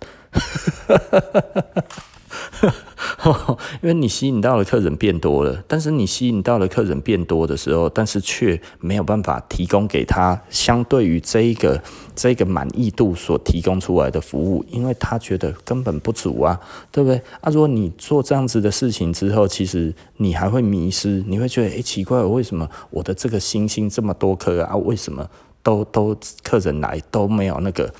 [3.84, 11.82] 因为你吸引到的客人变多了，但是你吸引到的客人变多的时候，但是却没有办法提供给他相对于这一个
[12.16, 16.58] 这个满意度所提供出来的服务，因为他觉得根本不足啊，
[16.90, 17.20] 对不对？
[17.42, 24.74] 啊，如果你做这样子的事情之后，其实你还会迷失，你会觉得，哎，奇怪，为什么我的这个星星这么多颗啊？
[24.76, 25.28] 为什么
[25.62, 27.92] 都都客人来都没有那个？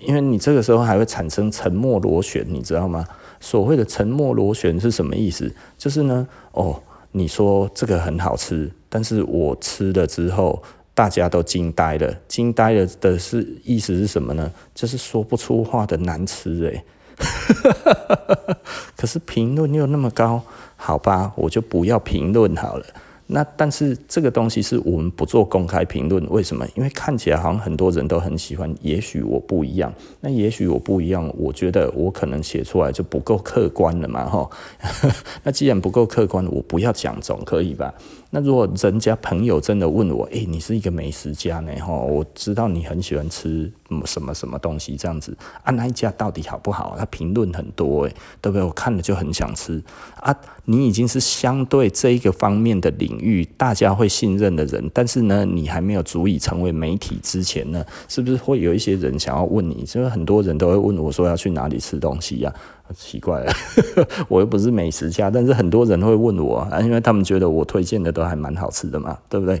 [0.00, 3.04] 因为你这个时候还会产生沉默螺旋，你知道吗？
[3.40, 5.52] 所谓的沉默螺旋是什么意思？
[5.76, 6.82] 就是呢，哦，
[7.12, 10.62] 你说这个很好吃，但是我吃了之后，
[10.94, 12.14] 大家都惊呆了。
[12.26, 14.50] 惊呆了的是意思是什么呢？
[14.74, 16.84] 就是说不出话的难吃哎。
[18.96, 20.42] 可是评论又那么高，
[20.76, 22.84] 好吧，我就不要评论好了。
[23.30, 26.66] 那但是这个东西是我们不做公开评论，为什么？
[26.74, 29.92] 因为看起来好像很多人都很喜欢，也许我不一样。
[30.20, 34.48] 那也许我不一样，我觉得我可能写出来就不够客观了嘛，哈。
[35.44, 37.92] 那既然不够客观，我不要讲总可以吧？
[38.30, 43.72] 那如果人家朋友真的问我，诶，你是一个美食家呢，哈，我知道你很喜欢吃
[44.04, 46.94] 什么什么东西这样子啊，那一家到底好不好？
[46.98, 48.62] 他评论很多，诶，对不对？
[48.62, 49.82] 我看了就很想吃
[50.20, 50.36] 啊。
[50.66, 59.84] 你已经是相对这一个方面的领域大家会信任的人，但是呢，你还没有足以成为媒体之前呢，是不是会有一些人想要问你？
[59.84, 62.54] 就是很多人都会问我说要去哪里吃东西呀？
[62.94, 63.52] 奇怪了，
[64.28, 69.60] 我又不是美食家，但是很多人会问我啊，因为他们觉得我推荐的都还蛮好吃的嘛，对不对？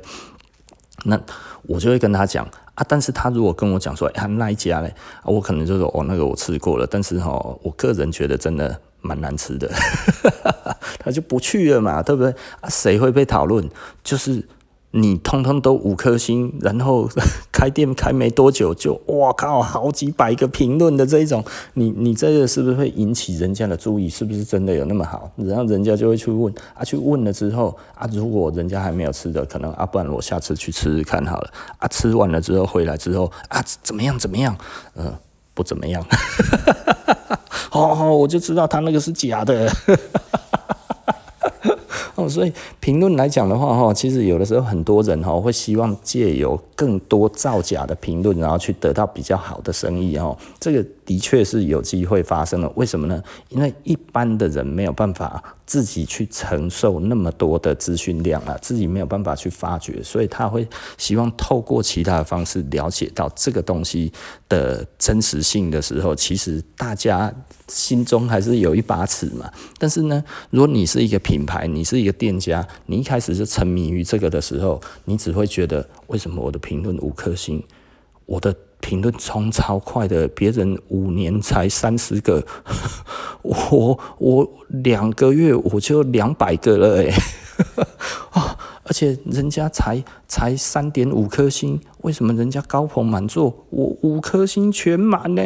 [1.04, 1.20] 那
[1.62, 7.30] 我就会跟他讲啊，但是他如果跟我讲说，哎，那一家嘞，我可能就说哦，那个我吃过了，但是哈，
[7.62, 9.70] 我个人觉得真的蛮难吃的，
[10.98, 12.30] 他就不去了嘛，对不对？
[12.60, 13.68] 啊，谁会被讨论？
[14.02, 14.44] 就是。
[14.92, 17.08] 你通通都五颗星，然后
[17.52, 24.08] 开店开没多久就哇靠，好几百个评论的这一种，你你这个是不是会引起人家的注意？
[24.08, 25.30] 是不是真的有那么好？
[25.36, 34.56] 然后人家就会去问啊，去问了之后啊，如果人家还没有吃的，可能啊，不然我下次去吃吃看好了啊，吃完了之后回来之后啊，怎么样怎么样？
[34.96, 35.12] 嗯、
[35.52, 36.02] 不怎么样。
[37.72, 39.70] 哦，我就知道他那个是假的。
[42.28, 52.68] 所以评论来讲的话，哈，其实有的时候很多人哈会希望借由更多造假的评论，然后去得到比较好的生意，哈，这个的确是有机会发生的。
[52.76, 53.22] 为什么呢？
[53.48, 55.42] 因为一般的人没有办法。
[55.68, 64.10] 自己去承受那么多的资讯量啊，自己没有办法去发掘，所以他会希望透过其他的方式了解到这个东西
[64.48, 67.30] 的真实性的时候，其实大家
[67.66, 69.52] 心中还是有一把尺嘛。
[69.78, 77.62] 但是呢，如果你是一个品牌，你是一个店家，你一开始是沉迷于这个的时候，你只会觉得为什么我的评论五颗星，
[78.24, 78.56] 我的。
[78.80, 82.44] 评论冲超快的，别人五年才三十个，
[83.42, 87.12] 我我两个月我就两百个了哎，
[88.30, 88.56] 啊！
[88.88, 95.42] 而且人家才才三点五颗星，为什么人家高朋满座，我五颗星全满呢？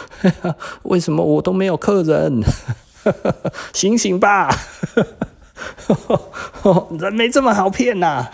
[0.84, 2.42] 为什么我都没有客人？
[3.74, 4.48] 醒醒吧！
[6.98, 8.26] 人没这么好骗呐！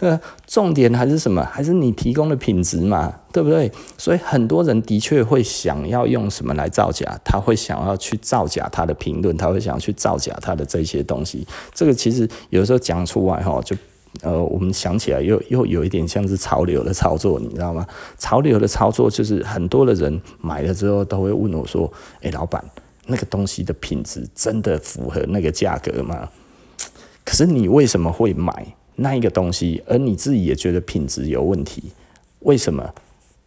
[0.00, 1.44] 呃， 重点还是什么？
[1.44, 3.70] 还是你提供的品质嘛，对不对？
[3.98, 11.46] 所以很多人的确会想要用什么来造假，他会想要去造假他的评论，他会想要去造假他的这些东西。
[11.74, 13.76] 这个其实有时候讲出来哈，就
[14.22, 17.86] 呃，我们想起来又又有一点像是潮流的操作，你知道吗？
[18.18, 21.92] 潮流的操作就是很多的人买了之后都会问我说
[22.22, 22.64] ：“诶，老板，
[23.06, 26.26] 那个东西的品质真的符合那个价格吗？”
[27.26, 28.74] 可是你为什么会买？
[28.94, 31.82] 那一个东西，而你自己也觉得品质有问题，
[32.40, 32.94] 为什么？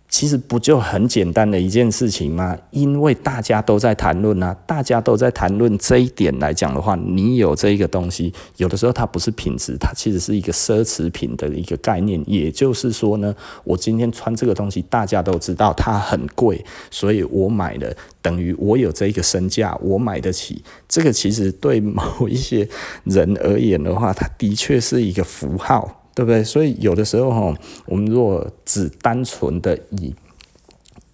[0.10, 2.58] 其实不就很简单的一件事情吗？
[2.72, 12.22] 因为大家都在谈论啊，大家都在谈论这一点来讲的话，你有这一个东西，有的时候它不是品质，它其实是一个奢侈品的一个概念。
[12.26, 13.34] 也就是说呢，
[13.64, 20.64] 我今天穿这个东西，大家都知道它很贵，所以我买了，等于我有这个身价，我买得起。
[20.88, 22.68] 这个其实对某一些
[23.04, 25.99] 人而言的话，它的确是一个符号。
[26.20, 26.44] 对不对？
[26.44, 30.14] 所以有的时候哈，我们如果只单纯的以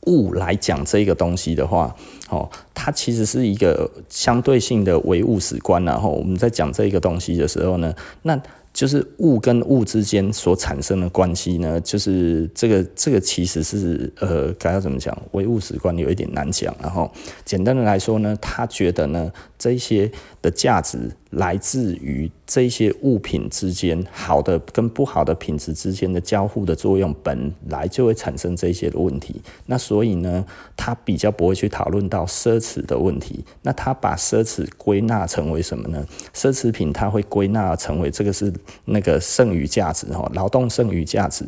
[0.07, 1.95] 物来讲这个东西的话，
[2.29, 5.85] 哦，它其实是一个相对性的唯物史观。
[5.85, 7.93] 然后我们在讲这个东西的时候呢，
[8.23, 8.41] 那。
[8.75, 15.17] 就是物跟物之间所产生的关系呢，就是这个这个其实是呃，该要怎么讲？
[15.31, 16.75] 唯物史观有一点难讲。
[16.81, 17.09] 然后
[17.45, 29.41] 简单的来说呢，他觉得呢，这些的价值来自于这些物品之间好的跟不好的品质之间的交互的作用，本来就会产生这些的问题。
[29.65, 30.45] 那所以呢，
[30.75, 33.43] 他比较不会去讨论到奢侈的问题。
[33.61, 36.05] 那他把奢侈归纳成为什么呢？
[36.33, 38.53] 奢侈品他会归纳成为这个是。
[38.87, 41.43] 那个剩余价值哈，劳动剩余价值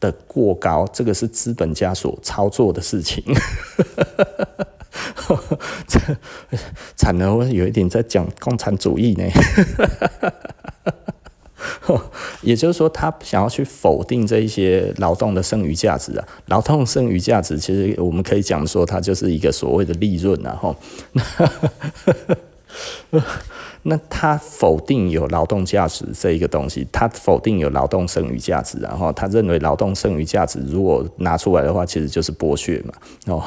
[0.00, 3.22] 的过高，这个是资本家所操作的事情。
[5.86, 5.98] 这
[6.96, 9.24] 惨了，我有一点在讲共产主义呢。
[12.42, 20.74] 也就是说，他想要去否定这一些劳动的剩余价值啊，劳动剩余价值其实我们可以讲说，它就是一个所谓的利润然后。
[23.82, 32.92] 那他否定有劳动价值这一个东西，他否定有劳动剩余价值，然后他认为劳动剩余价值如果拿出来的话，其实就是剥削嘛。
[33.26, 33.42] 哦，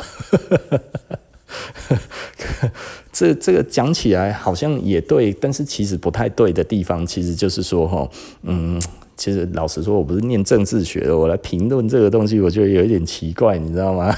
[3.11, 8.09] 这这个讲起来好像也对，但是其实不太对的地方，其实就是说，哈，
[8.43, 8.81] 嗯。
[9.15, 14.13] 其实老实说，我不是念政治学的，我来评论这个东西，我觉得有一点奇怪，你知道吗？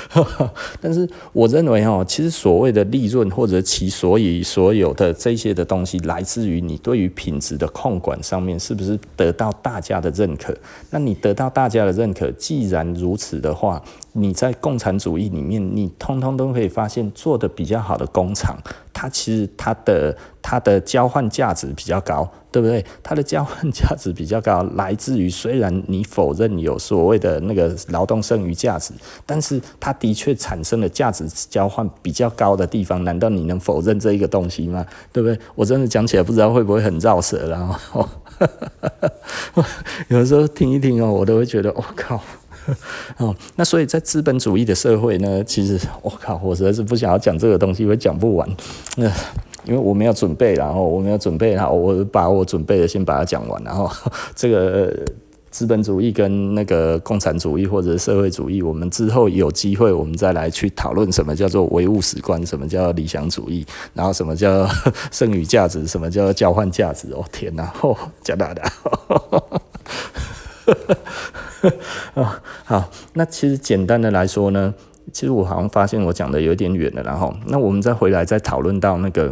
[0.80, 10.56] 但是我认为哈，其实所谓的利润或者其所以所有的这些的东西，来自于你对于品质的控管上面是不是得到大家的认可？
[10.90, 13.82] 那你得到大家的认可，既然如此的话，
[14.12, 18.56] 你在共产主义里面，你通通都可以发现做得比较好的工厂，
[18.92, 22.30] 它其实它的它的交换价值比较高。
[22.52, 22.84] 对不对？
[23.02, 28.92] 它的交换价值比较高，来自于虽然你否认有所谓的那个劳动剩余价值，
[29.24, 33.02] 但是它的确产生了价值交换比较高的地方。
[33.02, 34.86] 难道你能否认这一个东西吗？
[35.12, 35.36] 对不对？
[35.56, 38.08] 我真的讲起来不知道会不会很绕舌，然后
[40.06, 42.20] 有时候听一听哦，我都会觉得我、靠
[43.18, 43.34] 哦。
[43.56, 48.48] 那所以在资本主义的社会呢，其实我、靠，我实在是不想要讲这个东西，会讲不完。
[48.96, 49.10] 那。
[49.64, 53.88] 因为我没有准备，然后我没有准备，好我把我准备的先把它讲完，然后
[54.34, 54.92] 这个
[55.52, 64.66] 资本主义跟那个共产主义或者社会主义，我们之后有机会我们再来去讨论什么叫做唯物史观，什么叫理想主义，然后什么叫
[65.12, 67.12] 剩余价值，什么叫交换价值。
[67.12, 67.94] 哦天哪，哦，
[68.24, 68.62] 加拿大的，
[72.14, 74.74] 啊 好，那其实简单的来说呢，
[75.12, 79.30] 其实我好像发现我讲的有点远了，然后那我们再回来再讨论到那个。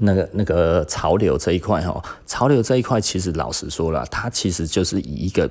[0.00, 5.48] 那个那个潮流这一块哈，潮流这一块其实老实说了，它其实就是以一个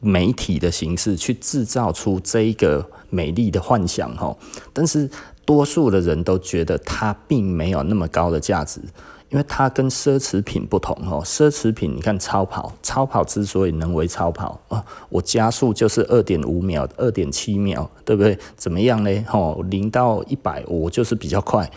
[0.00, 4.36] 媒体的形式去制造出这一个美丽的幻想哈，
[4.72, 5.08] 但是
[5.44, 8.80] 多数的人都觉得它并没有那么高的价值，
[9.28, 11.20] 因为它跟奢侈品不同哈。
[11.24, 18.38] 奢侈品你看超跑，超跑之所以能为超跑啊，我加速就是二点五秒、二点七秒，对不对？
[18.56, 19.24] 怎么样呢？
[19.28, 21.68] 吼，零到一百我就是比较快。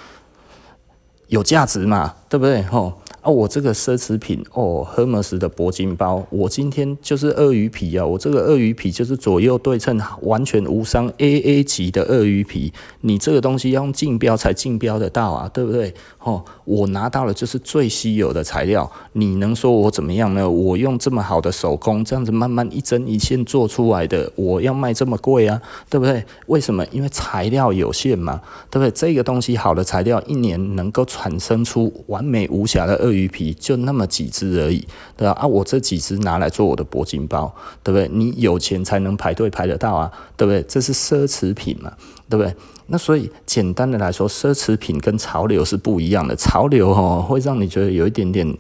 [1.36, 2.64] 有价值嘛，对不对？
[2.64, 12.72] 吼啊，我这个奢侈品哦，Hermes 的铂金包，我今天就是鳄鱼皮啊，我这个鳄鱼皮就是左右对称，完全无伤，AA 级的鳄鱼皮，
[13.02, 15.94] 你这个东西要用竞标才竞标得到啊，对不对？
[16.20, 20.48] 吼，我拿到了就是最稀有的材料，你能说我怎么样呢？
[20.48, 25.60] 我用这么好的手工，这样子慢慢一针一线做出来的，我要卖这么贵啊，
[25.90, 26.24] 对不对？
[26.46, 26.86] 为什么？
[26.92, 28.92] 因为材料有限嘛，对不对？
[28.92, 35.32] 这个东西好的材料一年能够传产生出完美无瑕的鳄鱼皮，就那么几只而已，对吧？
[35.32, 37.52] 啊，我这几只拿来做我的铂金包，
[37.82, 38.08] 对不对？
[38.14, 40.62] 你有钱才能排队排得到啊，对不对？
[40.68, 41.92] 这是奢侈品嘛，
[42.30, 42.56] 对不对？
[42.86, 48.56] 那所以简单的来说，奢侈品跟潮流是不一样的，潮流哦会让你觉得有一点点。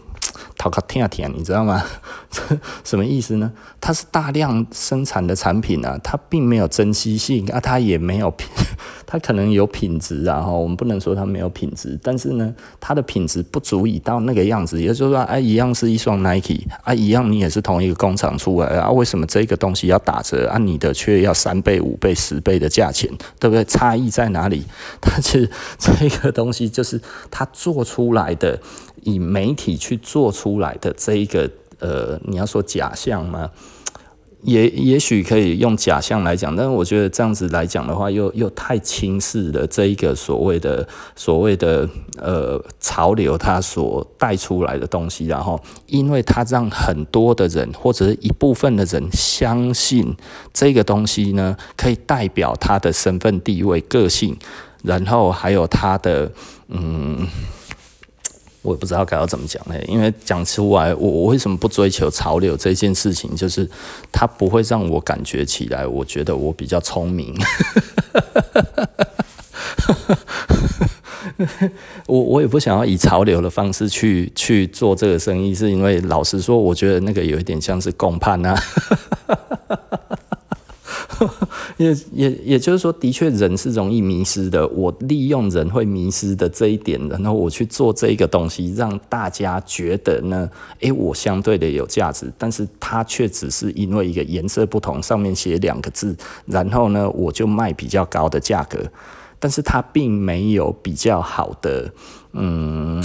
[0.57, 1.83] 讨个天啊天，你知道吗？
[2.29, 2.41] 这
[2.83, 3.51] 什么意思呢？
[3.79, 8.47] 它是大量生产的产品啊，它并没有珍稀性啊，它也没有品，
[9.05, 20.57] 它可能有品质啊，哈，我们不能说它没有品质，但是呢，它的品质不足以到那个样子，也就是说，哎，一样是一双 Nike 啊，一样你也是同一个工厂出来啊，为什么这个东西要打折啊？
[20.57, 23.09] 你的却要三倍、五倍、十倍的价钱，
[23.39, 23.63] 对不对？
[23.65, 24.65] 差异在哪里？
[24.99, 26.99] 它其实这个东西就是
[27.29, 28.59] 它做出来的。
[29.05, 31.49] 以媒体去做出来的这一个
[31.79, 33.49] 呃，你要说假象吗？
[34.41, 41.89] 也也许可以用假象来讲，但是我觉得这样子来讲的话，又又太轻视了这一个所谓的所谓的
[42.19, 45.25] 呃潮流，它所带出来的东西。
[45.25, 50.15] 然后，因为它让很多的人或者是一部分的人相信
[50.53, 54.37] 这个东西呢，可以代表他的身份地位、个性，
[54.83, 56.31] 然后还有他的
[56.67, 57.27] 嗯。
[58.65, 63.69] 我也不知道该要怎么讲嘞，因为讲出来，我我为什么不追求潮流这件事情，就是
[64.11, 67.33] 它不会让我感觉起来，我觉得我比较聪明。
[72.07, 78.55] 我我也不想要以潮流的方式去去做这个生意，是因为老实说，我觉得那个有一点像是共判啊。
[81.77, 84.67] 也也也就是说，的确人是容易迷失的。
[84.69, 90.49] 我利用人会迷失的这一点，然后我去做这一个东西，让大家觉得呢，
[90.79, 98.79] 诶，我相对的有价值，但是它却只是因为一个颜色不同，上面写两个字，然后呢，我就卖比较高的价格，
[99.39, 101.91] 但是它并没有比较好的，
[102.33, 103.03] 嗯。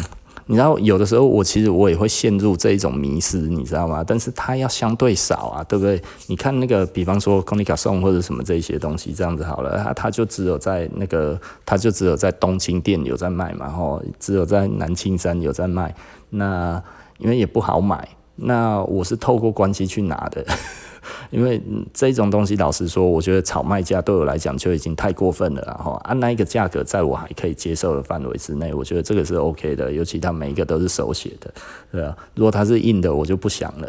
[0.50, 4.02] 你知道，有的时候我其实我也会陷入这一种迷失，你知道吗？
[4.04, 6.02] 但是它要相对少啊，对不对？
[6.26, 15.94] 你看那个，比方说 Konica 送或者什么这些东西，这样子好了，它它就只有在那个，它就只有在东青店有在卖嘛，吼，只有在南青山有在卖。
[16.30, 16.82] 那
[17.18, 18.08] 因为也不好买，
[18.42, 20.44] 那我是透过关系去拿的。
[21.30, 21.60] 因为
[21.94, 29.90] 这种东西，老实说，我觉得炒卖价对我来讲就已经太过分了，然后按那一个价格，在我还可以接受的范围之内，我觉得这个是 OK 的。
[29.90, 31.52] 尤其它每一个都是手写的，
[31.90, 32.16] 对啊。
[32.34, 33.88] 如果它是印的，我就不想了。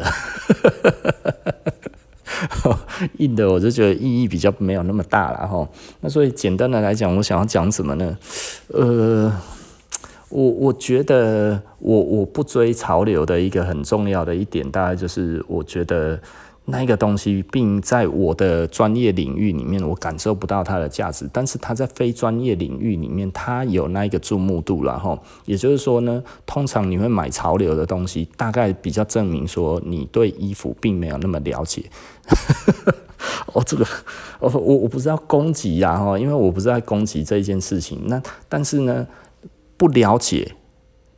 [3.18, 5.68] 印的我就觉得意义比较没有那么大了哈。
[6.00, 8.16] 那所以简单的来讲，我想要讲什么呢？
[8.68, 9.32] 呃，
[10.32, 16.18] 我我觉得我我不追潮流的一个很重要的一点，大概就是我觉得。
[16.64, 21.28] 那一个东西，并在我的专业领域里面，我感受不到它的价值。
[21.32, 25.20] 但是它在非专业领域里面，它有那一个注目度了哈。
[25.44, 31.82] 也就是说呢，通常你会买潮流的东西，大概比较证明说你对衣服并没有那么了解。
[33.52, 33.84] 哦，这个，
[34.38, 38.02] 哦，我我不是要攻击呀哈，因为我不是在攻击这一件事情。
[38.06, 39.04] 那但是呢，
[39.82, 40.54] 不了解。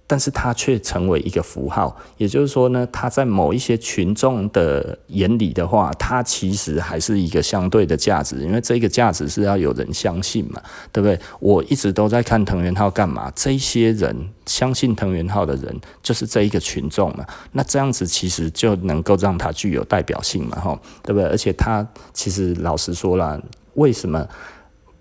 [0.06, 10.60] 但是它却成为一个符号，也就是说呢，它在某一些群众的眼里的话，它其实还是一个相对的价值，因为这个价值是要有人相信嘛，
[10.92, 11.18] 对不对？
[11.40, 13.32] 我一直都在看藤原浩干嘛？
[13.34, 17.24] 这些人相信藤原浩的人，就是这一个群众嘛。
[17.52, 21.26] 那这样子其实就能够让他具有代表性嘛，哈，对不对？
[21.30, 23.42] 而且他其实老实说了，
[23.72, 24.28] 为什么？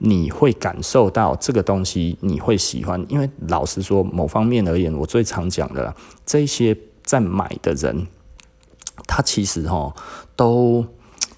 [0.06, 5.96] 你会感受到这个东西，你会喜欢，因为老实说，某方面而言，我最常讲的啦，
[6.26, 8.08] 这些在买的人，
[9.08, 9.94] 他其实哈
[10.36, 10.86] 都。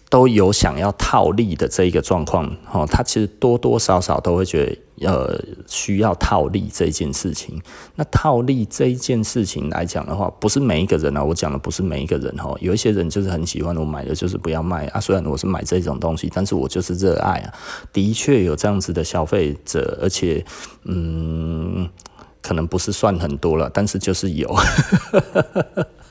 [0.10, 4.66] 都有想要套利的这一个状况，哦，他其实多多少少都会觉
[4.98, 7.60] 得，呃，需要套利这件事情。
[7.96, 17.54] 那套利这一件事情来讲的话，不是每一个人啊，我讲的不是每一个人哦，有一些人就是很喜欢我买的就是不要卖啊，虽然我是买这种东西，但是我就是热爱啊，
[17.92, 20.46] 的确有这样子的消费者，而且，
[20.84, 21.90] 嗯，
[22.42, 24.56] 可能不是算很多了，但是就是有。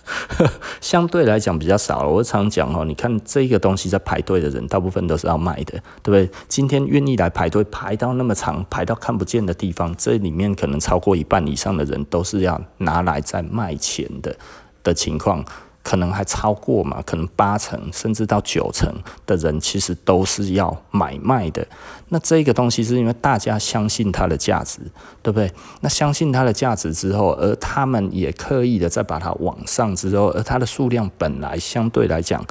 [0.81, 2.09] 相对来讲比较少了。
[2.09, 6.31] 我常讲哦，你看这个东西在排队的人，大部分都是要卖的，对不对？
[6.49, 14.37] 今天愿意来排队排到那么长，排到看不见的地方，这里面可能超过一半以上的人都是要拿来在卖钱的
[14.83, 15.45] 的情况。
[15.85, 17.01] 可能还超过嘛？
[17.07, 18.93] 可能八成甚至到九成
[19.27, 21.65] 的人其实都是要买卖的。
[22.09, 24.81] 那这个东西是因为大家相信它的价值，
[25.23, 25.53] 对不对？
[25.83, 32.45] 那相信它的价值之后，而他们也刻意的再把它往上之后，而它的数量本来相对来讲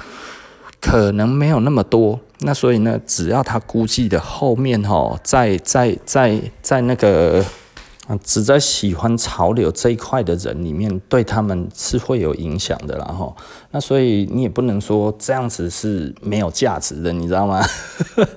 [0.80, 2.20] 可能没有那么多。
[2.40, 7.44] 那所以呢，只要他估计的后面哈，在在在在那个
[8.08, 13.34] 啊，只在喜欢潮流这一块的人里面，对他们是会有影响的，然后，
[13.72, 17.64] 那所以你也不能说这样子是没有价值的，你知道吗？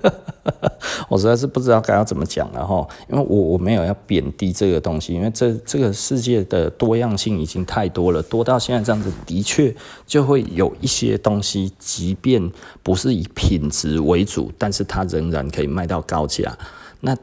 [1.09, 9.75] 我实在是不知道该要怎么讲了哈，因为我我没有要贬低这个东西，因为这这个世界的多样性已经太多了，多到现在这样子，的确
[10.07, 12.53] 就会有一些东西，即便
[12.85, 16.57] 不是以品质为主，但是它仍然可以卖到高价，
[17.01, 17.17] 那。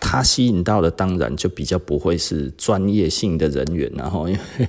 [0.00, 4.68] 它吸引到的当然就比较不会是专业性的人员，然后因为，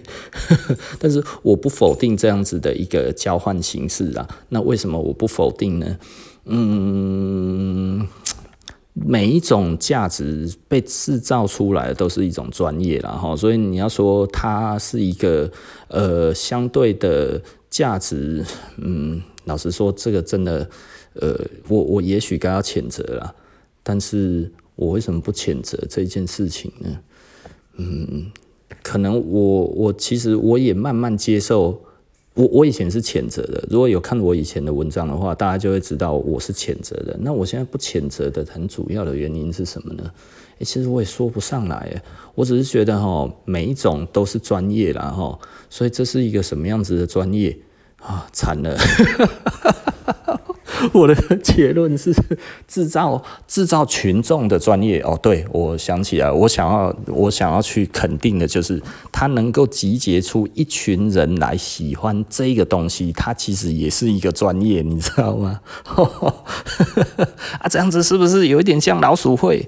[0.99, 4.27] 但是我不否定这样子的一个交换形式啊。
[4.49, 5.97] 那为什么我不否定呢？
[6.45, 8.07] 嗯，
[8.93, 15.49] 每一种价值被制造出来的都是一种专业，然后所以你要说它是一个
[15.89, 18.43] 呃相对的价值，
[18.77, 20.67] 嗯，老实说这个真的，
[21.13, 23.35] 呃，我我也许该要谴责了，
[23.83, 24.51] 但是。
[24.79, 26.99] 我为什么不谴责这件事情呢？
[27.75, 28.31] 嗯，
[28.81, 31.81] 可能我我其实我也慢慢接受，
[32.33, 33.61] 我我以前是谴责的。
[33.69, 37.17] 如果有看我以前的文章的话，大家就会知道我是谴责的。
[37.19, 40.09] 那我现在不谴责的很主要的原因是什么呢？
[40.59, 42.01] 欸，其实我也说不上来，
[42.35, 45.37] 我只是觉得哈，每一种都是专业啦哈，
[45.69, 47.57] 所以这是一个什么样子的专业
[47.97, 48.27] 啊？
[48.31, 48.77] 惨了。
[50.93, 52.13] 我的结论是
[52.67, 65.59] 制造制造群众的专业哦，对，我想起来，我想要我想要去肯定的就是，他能够集结出一群人来喜欢这个东西，他其实也是一个专业，你知道吗？
[67.59, 69.67] 啊，这样子是不是有一点像老鼠会？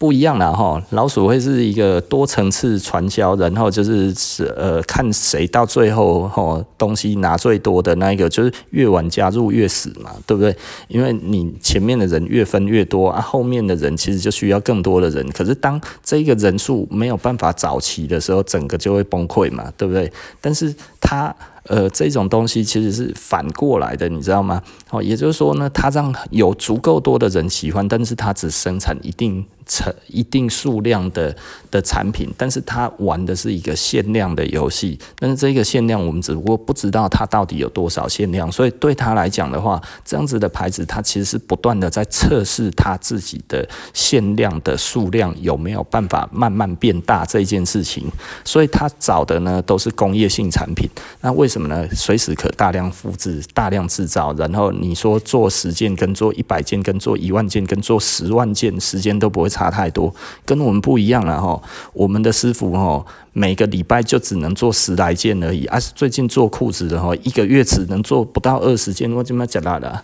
[0.00, 4.14] 不一样了哈，老鼠会是一个多层次传销，然后就是
[4.56, 10.56] 呃看谁到最后哈东西拿最多的那一个，就是越晚加入越死嘛，对不对？
[10.88, 15.30] 因为你前面的人越分越多啊，后面的人其实就需要更多的人。
[15.32, 20.10] 可是当这个人数没有办法找齐的时候，整个就会崩溃嘛，对不对？
[20.40, 21.36] 但是它。
[21.64, 24.60] 呃，这种东西其实是反过来的，你知道吗？
[24.88, 31.34] 哦，也就是说呢，它让有足够多的人喜欢，但是它只生产一定成一定数量的
[31.70, 34.98] 的产品，但是它玩的是一个限量的游戏。
[35.16, 48.04] 但是这个限量，我们只不过不知道它到底有多少限量，所以对他来讲的话，这样子的牌子，它其实是不断的在测试它自己的限量的数量有没有办法慢慢变大这件事情。
[48.44, 50.90] 所以他找的呢都是工业性产品。
[51.20, 51.86] 那为什么呢？
[51.94, 60.14] 随时可大量复制、大量制造，然后你说做十件跟做一百件、跟做一万件、跟做十万件，时间都不会差太多，
[60.46, 61.60] 跟我们不一样了哈。
[61.92, 63.04] 我们的师傅哈，
[63.34, 65.66] 每个礼拜就只能做十来件而已。
[65.66, 70.02] 啊，最近做裤子的哈，一个月只能做不到二十件，我怎么讲啦的？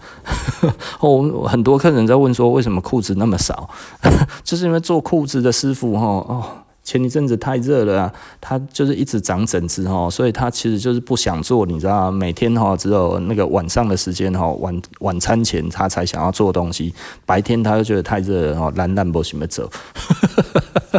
[1.00, 3.70] 我， 很多客人在问说，为什么裤子那么少？
[4.44, 6.44] 就是因为做裤子的师傅哈哦。
[6.86, 12.16] 前一阵子太热了啊，他就是一直长疹子哈，所以他其实就是不想做，你知道吗？
[12.16, 16.94] 每天哈只有那个晚上的时间哈，晚晚餐前他才想要做东西，
[17.26, 19.68] 白天他就觉得太热了哈，懒懒不什么走，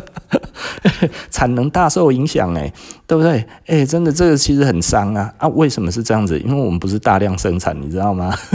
[1.31, 2.73] 产能大受影响哎，
[3.07, 3.45] 对不对？
[3.67, 5.47] 哎，真的这个其实很伤啊啊！
[5.47, 6.37] 为什么是这样子？
[6.41, 8.35] 因为我们不是大量生产，你知道吗？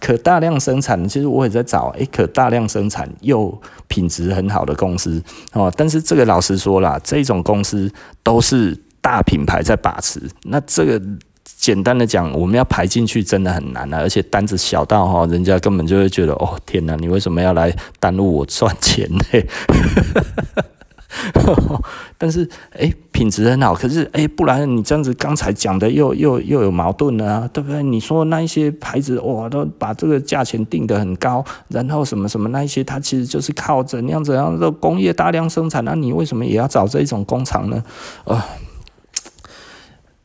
[0.00, 5.22] 可大量生产，其实我也在找，诶，可大量生产又品质很好的公司
[5.52, 5.72] 哦。
[5.76, 10.20] 但是这个老实说啦，这种公司都是大品牌在把持。
[10.44, 11.02] 那这个
[11.44, 19.24] 简单的讲，我们要排进去真的很难啊，而且单子小到哈，人家根本就会觉得，哦天哪，你为什么要来耽误我赚钱呢？
[22.16, 23.74] 但是，哎、品质很好。
[23.74, 27.82] 可是，哎、不然你这样子刚才讲的又又又有矛盾了啊，对不对？
[27.82, 37.82] 你说那一些牌子，哇，都把这个价钱定得很高，然后什么什么那一些，它其实就是靠怎样怎样的工业大量生产，那你为什么也要找这一种工厂呢？
[38.24, 38.46] 啊，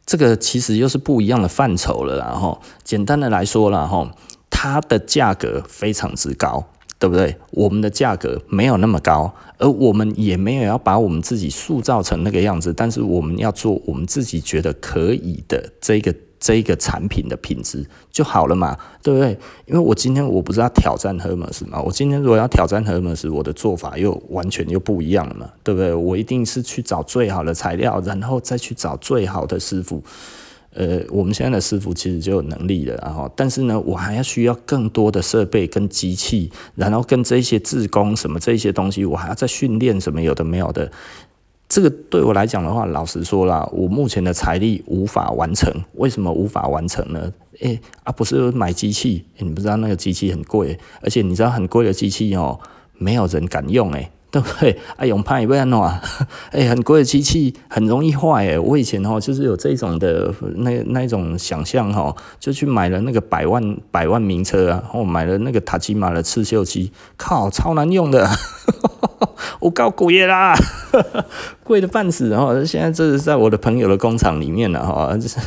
[0.06, 2.18] 这个其实又是不一样的范畴了。
[2.18, 4.12] 然后，简单的来说了哈，
[4.50, 6.68] 它的价格非常之高。
[7.04, 7.36] 对不对？
[7.52, 12.74] 我们的价格没有那么高，而我们也没有要把我们自己塑造成那个样子。
[12.74, 19.38] 但是我们要做我们自己觉得可以的这个这个产品的品质就好了嘛，对不对？
[19.66, 25.94] 因为我今天我不是要挑战 Hermes 嘛，我今天如果要挑战 Hermes，我的做法又完全又不一样了嘛，对不对？
[25.94, 30.02] 我一定是去找最好的材料，然后再去找最好的师傅。
[30.76, 40.92] 呃，我们现在的师傅其实就有能力了，然后，但是呢，我还要需要更多的设备跟机器，然后跟这些自工什么这些东西，我还要再训练什么有的没有的。
[41.70, 45.74] 这个对我来讲的话，老实说啦，我目前的财力无法完成。
[45.96, 47.32] 为什么无法完成呢？
[47.62, 52.60] 诶，啊，不是买机器，你不知道那个机器很贵，而且你知道很贵的机器哦，
[52.98, 54.12] 没有人敢用诶。
[54.34, 54.76] 对不对？
[54.98, 56.02] 啊， 用怕也不要弄啊，
[56.50, 58.58] 哎，很贵的机器很容易坏哎。
[58.58, 68.28] 我以前哦，就是有这种的那那种想象哈，就去买了那个百万百万名车啊，然后买了那个塔吉玛的刺绣机，靠，超难用的。
[69.60, 70.56] 我搞鬼啦，
[71.64, 72.30] 贵的半死。
[72.30, 75.38] 然后现在这是在我的朋友的工厂里面了哈， 就是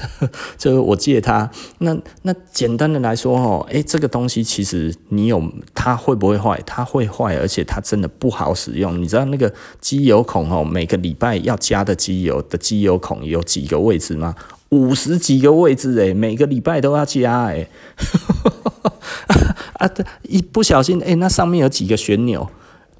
[0.57, 1.49] 就是我借他。
[1.79, 5.43] 那那简单的来说哈，诶，这个东西其实你有
[5.75, 6.61] 它会不会坏？
[6.67, 9.01] 它会坏，而且它真的不好使用。
[9.01, 14.35] 你知道那个机油孔哦，每个礼拜要加的机油的机油孔有几个位置吗？
[14.71, 17.69] 五十几个位置诶，每个礼拜都要加诶。
[19.79, 19.89] 啊，
[20.23, 22.49] 一不小心诶，那上面有几个旋钮。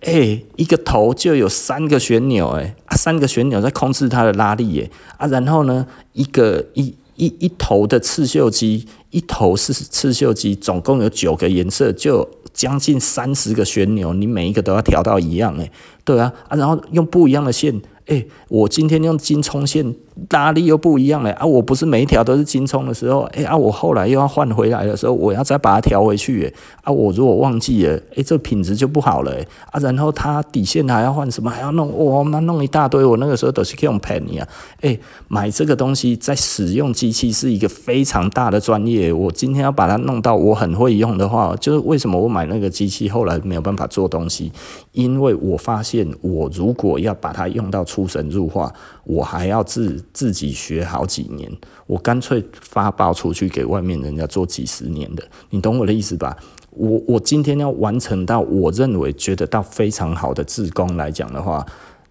[0.07, 15.71] 哎、一个头就有三个旋钮，哎，三个旋钮在控制它的拉力，哎，啊，然后呢，一个一一一头的刺绣机，一头是刺绣机，总共有九个颜色，就将近三十个旋钮，你每一个都要调到一样，哎，
[16.05, 19.95] 对啊，啊，然后用不一样的线，哎，我今天用金冲线。
[20.31, 21.45] 拉力又不一样了啊！
[21.45, 23.57] 我不是每一条都是精充的时候，哎、欸、啊！
[23.57, 26.53] 我后来又要换回来的时候，我要再把它调回去，
[26.83, 26.91] 啊！
[26.91, 29.33] 我如果忘记了，哎、这品质就不好了，
[29.71, 29.81] 啊！
[29.81, 33.05] 然后它底线还要换什么，还要弄，哇，那弄一大堆。
[33.05, 34.49] 我那个时候都是用便宜啊，
[34.81, 34.99] 哎、
[35.29, 39.13] 买这个东西在使用机器是一个非常大的专业。
[39.13, 44.51] 我今天要把它弄到我很会用的话，就是为什么我买那个机器后来没有办法做东西，
[44.93, 48.73] 因为我发现我如果要把它用到出神入化。
[49.07, 51.49] 我还要自自己学好几年，
[51.87, 56.37] 我干脆发报出去给外面人家做几十年的，你懂我的意思吧？
[56.71, 61.65] 我我今天要完成到我认为觉得到非常好的自工来讲的话，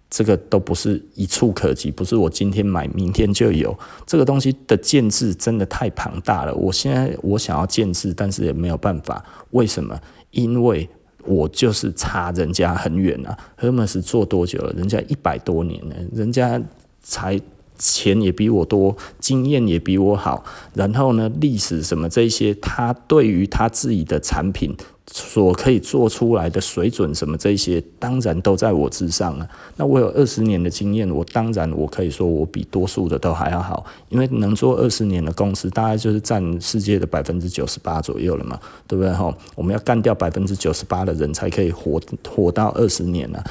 [0.10, 6.56] 这个都不是一触可及，不是我今天买明天就有这个东西的建制，真的太庞大了。
[6.56, 9.24] 我现在我想要建制，但是也没有办法。
[9.52, 10.00] 为什么？
[10.32, 10.90] 因为。
[11.28, 14.72] 我就是差人家很远啊，Hermes 做多久了？
[14.74, 16.62] 人家一百多年了，人家
[17.08, 17.40] 才
[17.78, 20.44] 钱也比我多，经验也比我好，
[20.74, 24.76] 然后呢，历史什么这些，他对于他自己的产品。
[25.12, 29.48] 所可以做出来的水准什么这些，当然都在我之上啊。
[29.78, 39.32] 那我有二十年的经验，我当然我可以说我比多数的都还要好，因为能做二十年的公司，大概就是占世界的百分之九十八左右了嘛，对不对哈？
[39.54, 43.44] 我们要干掉百分之九十八的人才可以活活到二十年呢，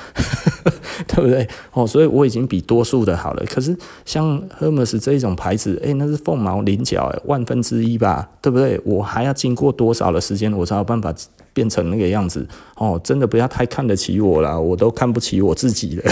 [1.06, 1.48] 对不对？
[1.72, 3.44] 哦，所以我已经比多数的好了。
[3.46, 8.80] 可是像 Hermes 这一种牌子，诶，那是凤毛麟角，诶，万分之一吧，对不对？
[8.84, 11.14] 我还要经过多少的时间，我才有办法？
[11.54, 12.46] 变成那个样子
[12.76, 16.02] 哦，真的不要太看得起我了，我都看不起我自己了。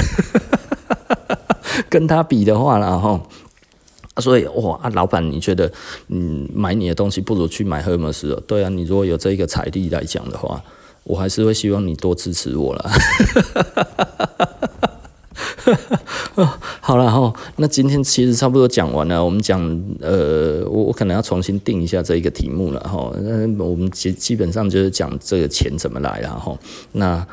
[1.91, 3.21] 跟他比的话啦，哈，
[4.17, 5.71] 所以哇啊，老板，你觉得
[6.09, 8.41] 嗯，买你的东西不如去买 Hermes 哦？
[8.47, 10.63] 对啊，你如果有这个财力来讲的话，
[11.05, 12.91] 我还是会希望你多支持我啦。
[16.81, 19.23] 好了哈，那今天其实差不多讲完了。
[19.23, 19.61] 我们讲
[20.01, 23.13] 呃，我我可能要重新定一下这一个题目了哈。
[23.21, 26.59] 那我们基基本上就是讲这个钱怎么来了哈。
[26.93, 27.27] 那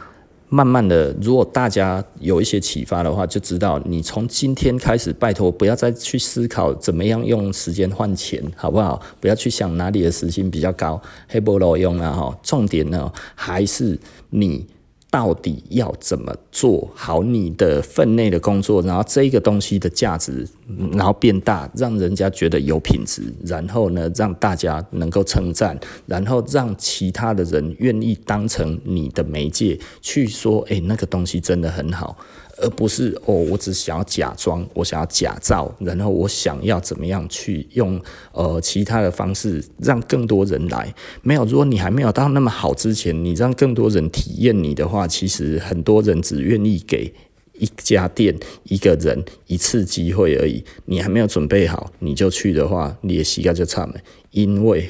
[0.49, 9.01] 慢慢的，如果大家有一些启发的话，就知道你从今天开始，拜托不要再去思考怎么样用时间换钱，好不好？
[9.21, 12.37] 不要去想哪里的时薪比较高，黑不老用了哈。
[12.43, 13.97] 重点呢，还是
[14.31, 14.65] 你。
[15.11, 20.47] 到底要怎么做好你的分内的工作，然后这个东西的价值，
[20.93, 32.15] 然后变大，让人家觉得有品质，然后呢，让大家能够称赞，然后让其他的人愿意当成你的媒介去说，诶，那个东西真的很好。
[32.61, 37.99] 而不是哦，我只想要假装，我想要假造，然后我想要怎么样去用
[38.31, 40.93] 呃其他的方式让更多人来。
[41.21, 47.13] 没有，如果你还没有到那么好之前，你让更多人体验你的话，其实很多人只愿意给
[47.53, 50.63] 一家店一个人一次机会而已。
[50.85, 53.95] 你还没有准备好，你就去的话，你的膝盖就差了，
[54.31, 54.87] 因为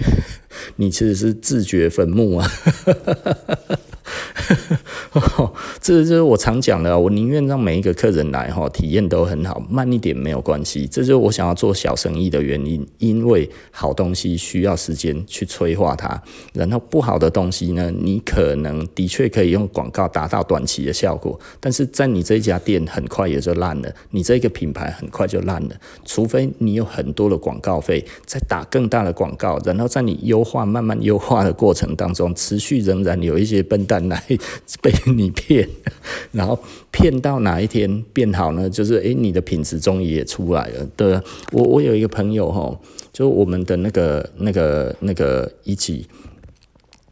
[0.75, 2.51] 你其实是自掘坟墓啊。
[5.81, 10.87] 这就是我常讲的，我宁愿让每一个客人来哈，体验都很好，慢一点没有关系。
[10.87, 16.21] 这就是我想要做小生意的原因，因为好东西需要时间去催化它，
[16.53, 25.75] 然后不好的东西呢，你可能的确可以用广告达到短期的效果，但是在你这一家店很快也就烂了，你这个品牌很快就烂了，
[26.05, 34.23] 除非你有很多的广告费，再打更大的广告，然后在你优化慢慢优化的过程当中，持续仍然有一些笨蛋来。
[34.81, 35.67] 被你骗，
[36.31, 36.59] 然后
[36.91, 38.69] 骗到哪一天变好呢？
[38.69, 40.85] 就是诶，你的品质终于也出来了。
[40.95, 41.19] 对，
[41.51, 42.79] 我我有一个朋友哈，
[43.11, 46.07] 就我们的那个那个那个一起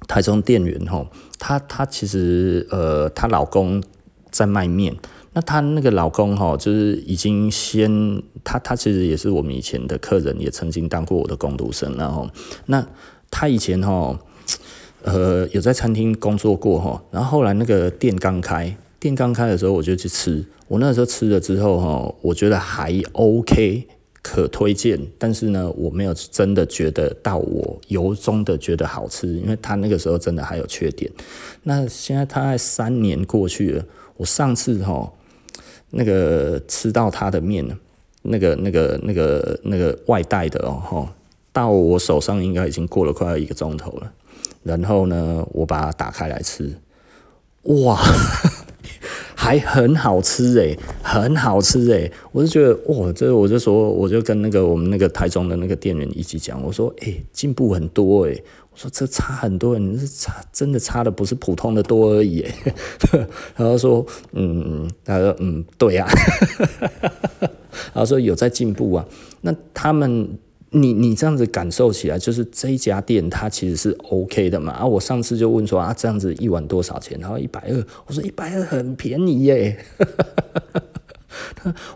[0.08, 1.06] 台中店员哈，
[1.40, 3.82] 她她其实呃，她老公
[4.30, 4.96] 在卖面。
[5.34, 12.28] 那她那个老公哈，就是已经先他他其实也是我们以前的客人，也曾经当过我的工读生，然后
[12.66, 12.84] 那
[13.30, 14.20] 他以前哈，
[15.04, 23.88] 呃，有在餐厅工作过哈，然后后来那个店刚开，店刚开的时候我就去吃，我那时候吃了之后哈，我觉得还 OK。
[24.24, 31.10] 可推荐，但是呢，我没有真的觉得到我由衷的觉得好吃，因为他那个时候真的还有缺点。
[31.64, 33.86] 那现在他三年过去了，
[34.18, 35.10] 我上次哈
[35.92, 37.66] 那个吃到他的面，
[38.24, 41.08] 那个那个那个那个外带的哦，
[41.54, 44.12] 到我手上应该已经过了快要一个钟头了。
[44.64, 46.78] 然后呢，我把它打开来吃，
[47.64, 47.98] 哇！
[49.40, 62.46] 还很好吃诶、很好吃诶、我就觉得哇，这我就说，我就跟那个我们那个台中的那个店员一起讲，我说诶，进步很多诶、我说这差很多，你是差真的差的不是普通的多而已、
[63.56, 66.12] 然后说嗯，他说嗯，对呀、啊，
[67.94, 69.06] 然后说有在进步啊，
[69.42, 70.28] 那他们。
[70.72, 74.74] 你你这样子感受起来，就是这一家店它其实是 OK 的嘛？
[74.74, 77.18] 啊，我上次就问说啊，这样子一碗多少钱？
[77.20, 79.78] 然后一百二，我说一百二很便宜耶。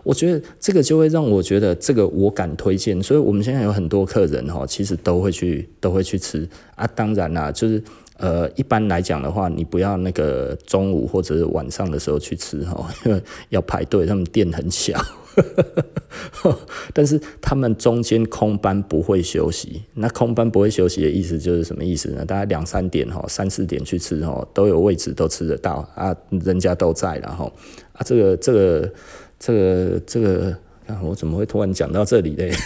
[0.04, 6.86] 我觉得这个就会让我觉得这个我敢推荐，所以我们现在有很多客人哈，其实都会去都会去吃啊。
[6.94, 7.82] 当然啦，就是
[8.22, 14.96] 呃，一般来讲的话，你不要那个中午或者晚上的时候去吃哈，因 为要排队，他们店很小。
[16.94, 22.24] 但是他们中间空班不会休息，那空班不会休息的意思就是什么意思呢？
[22.24, 27.52] 大概两三点哈，三四点去吃哈，都有位置，都吃得到啊，人家都在，然后
[27.92, 28.92] 啊，这个这个
[29.40, 30.56] 这个这个，
[31.02, 32.52] 我怎么会突然讲到这里嘞？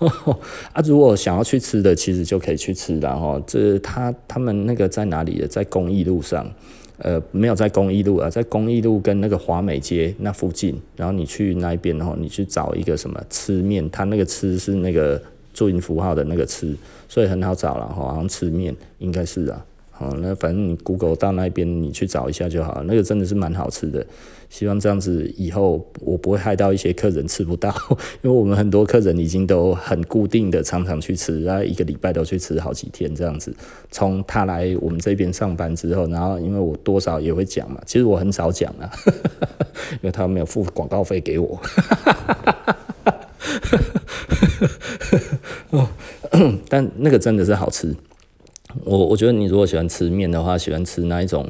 [0.72, 5.44] 啊，如果想要去吃的，其实就可以去吃，了哈这他他们那个在哪里？
[5.48, 6.50] 在公益路上。
[7.00, 15.22] 呃，没有在公益路啊，在公益路跟那个华美街那附近，然后你去那边，然后你去找一个什么吃面，他那个吃是那个
[15.54, 16.74] 注音符号的那个吃，
[17.08, 19.64] 所以很好找了哈，好像吃面应该是啊。
[19.98, 22.84] 好，那反正你 Google 到那边，你去找一下就好。
[22.84, 24.06] 那个真的是蛮好吃的，
[24.48, 27.74] 希望这样子以后我不会害到一些客人吃不到，
[28.22, 33.52] 因为我们很多客人已经都很固定的常常去吃，然后一个礼拜都去吃好几天这样子。
[33.90, 38.88] 从他来我们这边上班之后，然后因为我多少也会讲嘛，其实我很少讲啊，
[39.90, 41.60] 因为他没有付广告费给我。
[45.70, 45.88] 哦，
[46.68, 47.92] 但那个真的是好吃。
[48.84, 51.46] 我我觉得你如果喜欢吃面的话，喜欢吃那一种，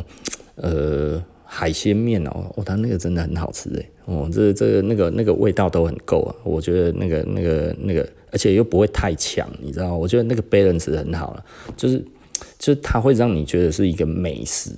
[0.56, 9.96] 呃，海鲜面哦，哦，它那个真的很好吃诶，哦，这这那个那个味道都很够啊，我觉得那个那个那个，而且又不会太强，你知道吗？
[9.96, 11.44] 我觉得那个 balance 很好了，
[11.76, 11.98] 就是
[12.58, 14.70] 就是它会让你觉得是一个美食。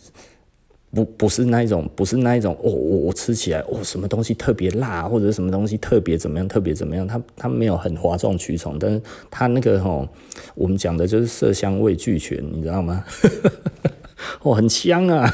[0.92, 10.08] 不不是那一种，不是那一种，哦，我我吃起来，哦，什么东西特别辣，或者什么东西特别怎么样，特别怎么样，它它没有很哗众取宠，但是它那个吼，
[10.54, 13.04] 我们讲的就是色香味俱全，你知道吗？
[14.42, 15.32] 哦，很香啊，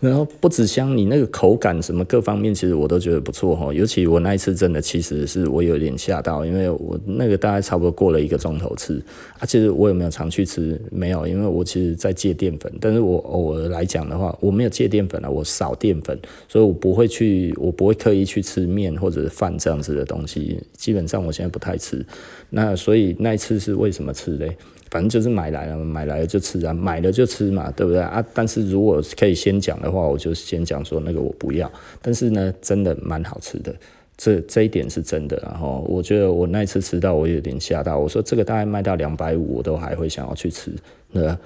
[0.00, 3.72] 然后不止香，你那个口感什么各方面，其实我都觉得不错哈。
[3.72, 9.02] 尤其我那一次真的，其实是我有点吓到，因为我那个大概差不多过了一个钟头吃
[9.38, 9.46] 啊。
[9.46, 10.80] 其实我有没有常去吃？
[10.90, 12.72] 没有，因为我其实在戒淀粉。
[12.80, 16.18] 但是我偶尔来讲的话，我没有戒淀粉啊，我少淀粉，
[16.48, 20.60] 所以我不会去，我不会刻意去吃面或者饭这样子的东西。
[20.76, 22.04] 基本上我现在不太吃。
[22.50, 24.56] 那所以那一次是为什么吃嘞？
[24.94, 28.24] 反正就是买来了，买来了就吃啊，买了就吃嘛，对不对啊？
[28.32, 31.68] 但是如果可以先讲的话，我就先讲说那个我不要。
[32.00, 33.74] 但是呢，真的蛮好吃的，
[34.16, 35.36] 这这一点是真的。
[35.42, 37.98] 然后我觉得我那一次吃到，我有点吓到。
[37.98, 40.70] 我说这个大概卖到两百五，我都还会想要去吃。
[41.10, 41.36] 那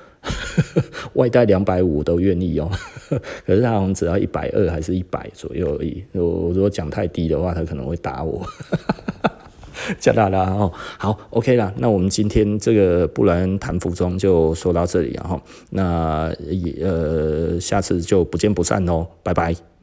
[1.15, 2.71] 外带两百五都愿意哦。
[3.47, 6.05] 可是他好像只要一百二还是一百左右而已。
[6.13, 8.47] 我如果讲太低的话，他可能会打我。
[9.99, 19.78] 加大了哦，好，OK 了，那我们今天这个不然谈服装就说到这里，然后那也呃下次就不见不散喽，拜拜。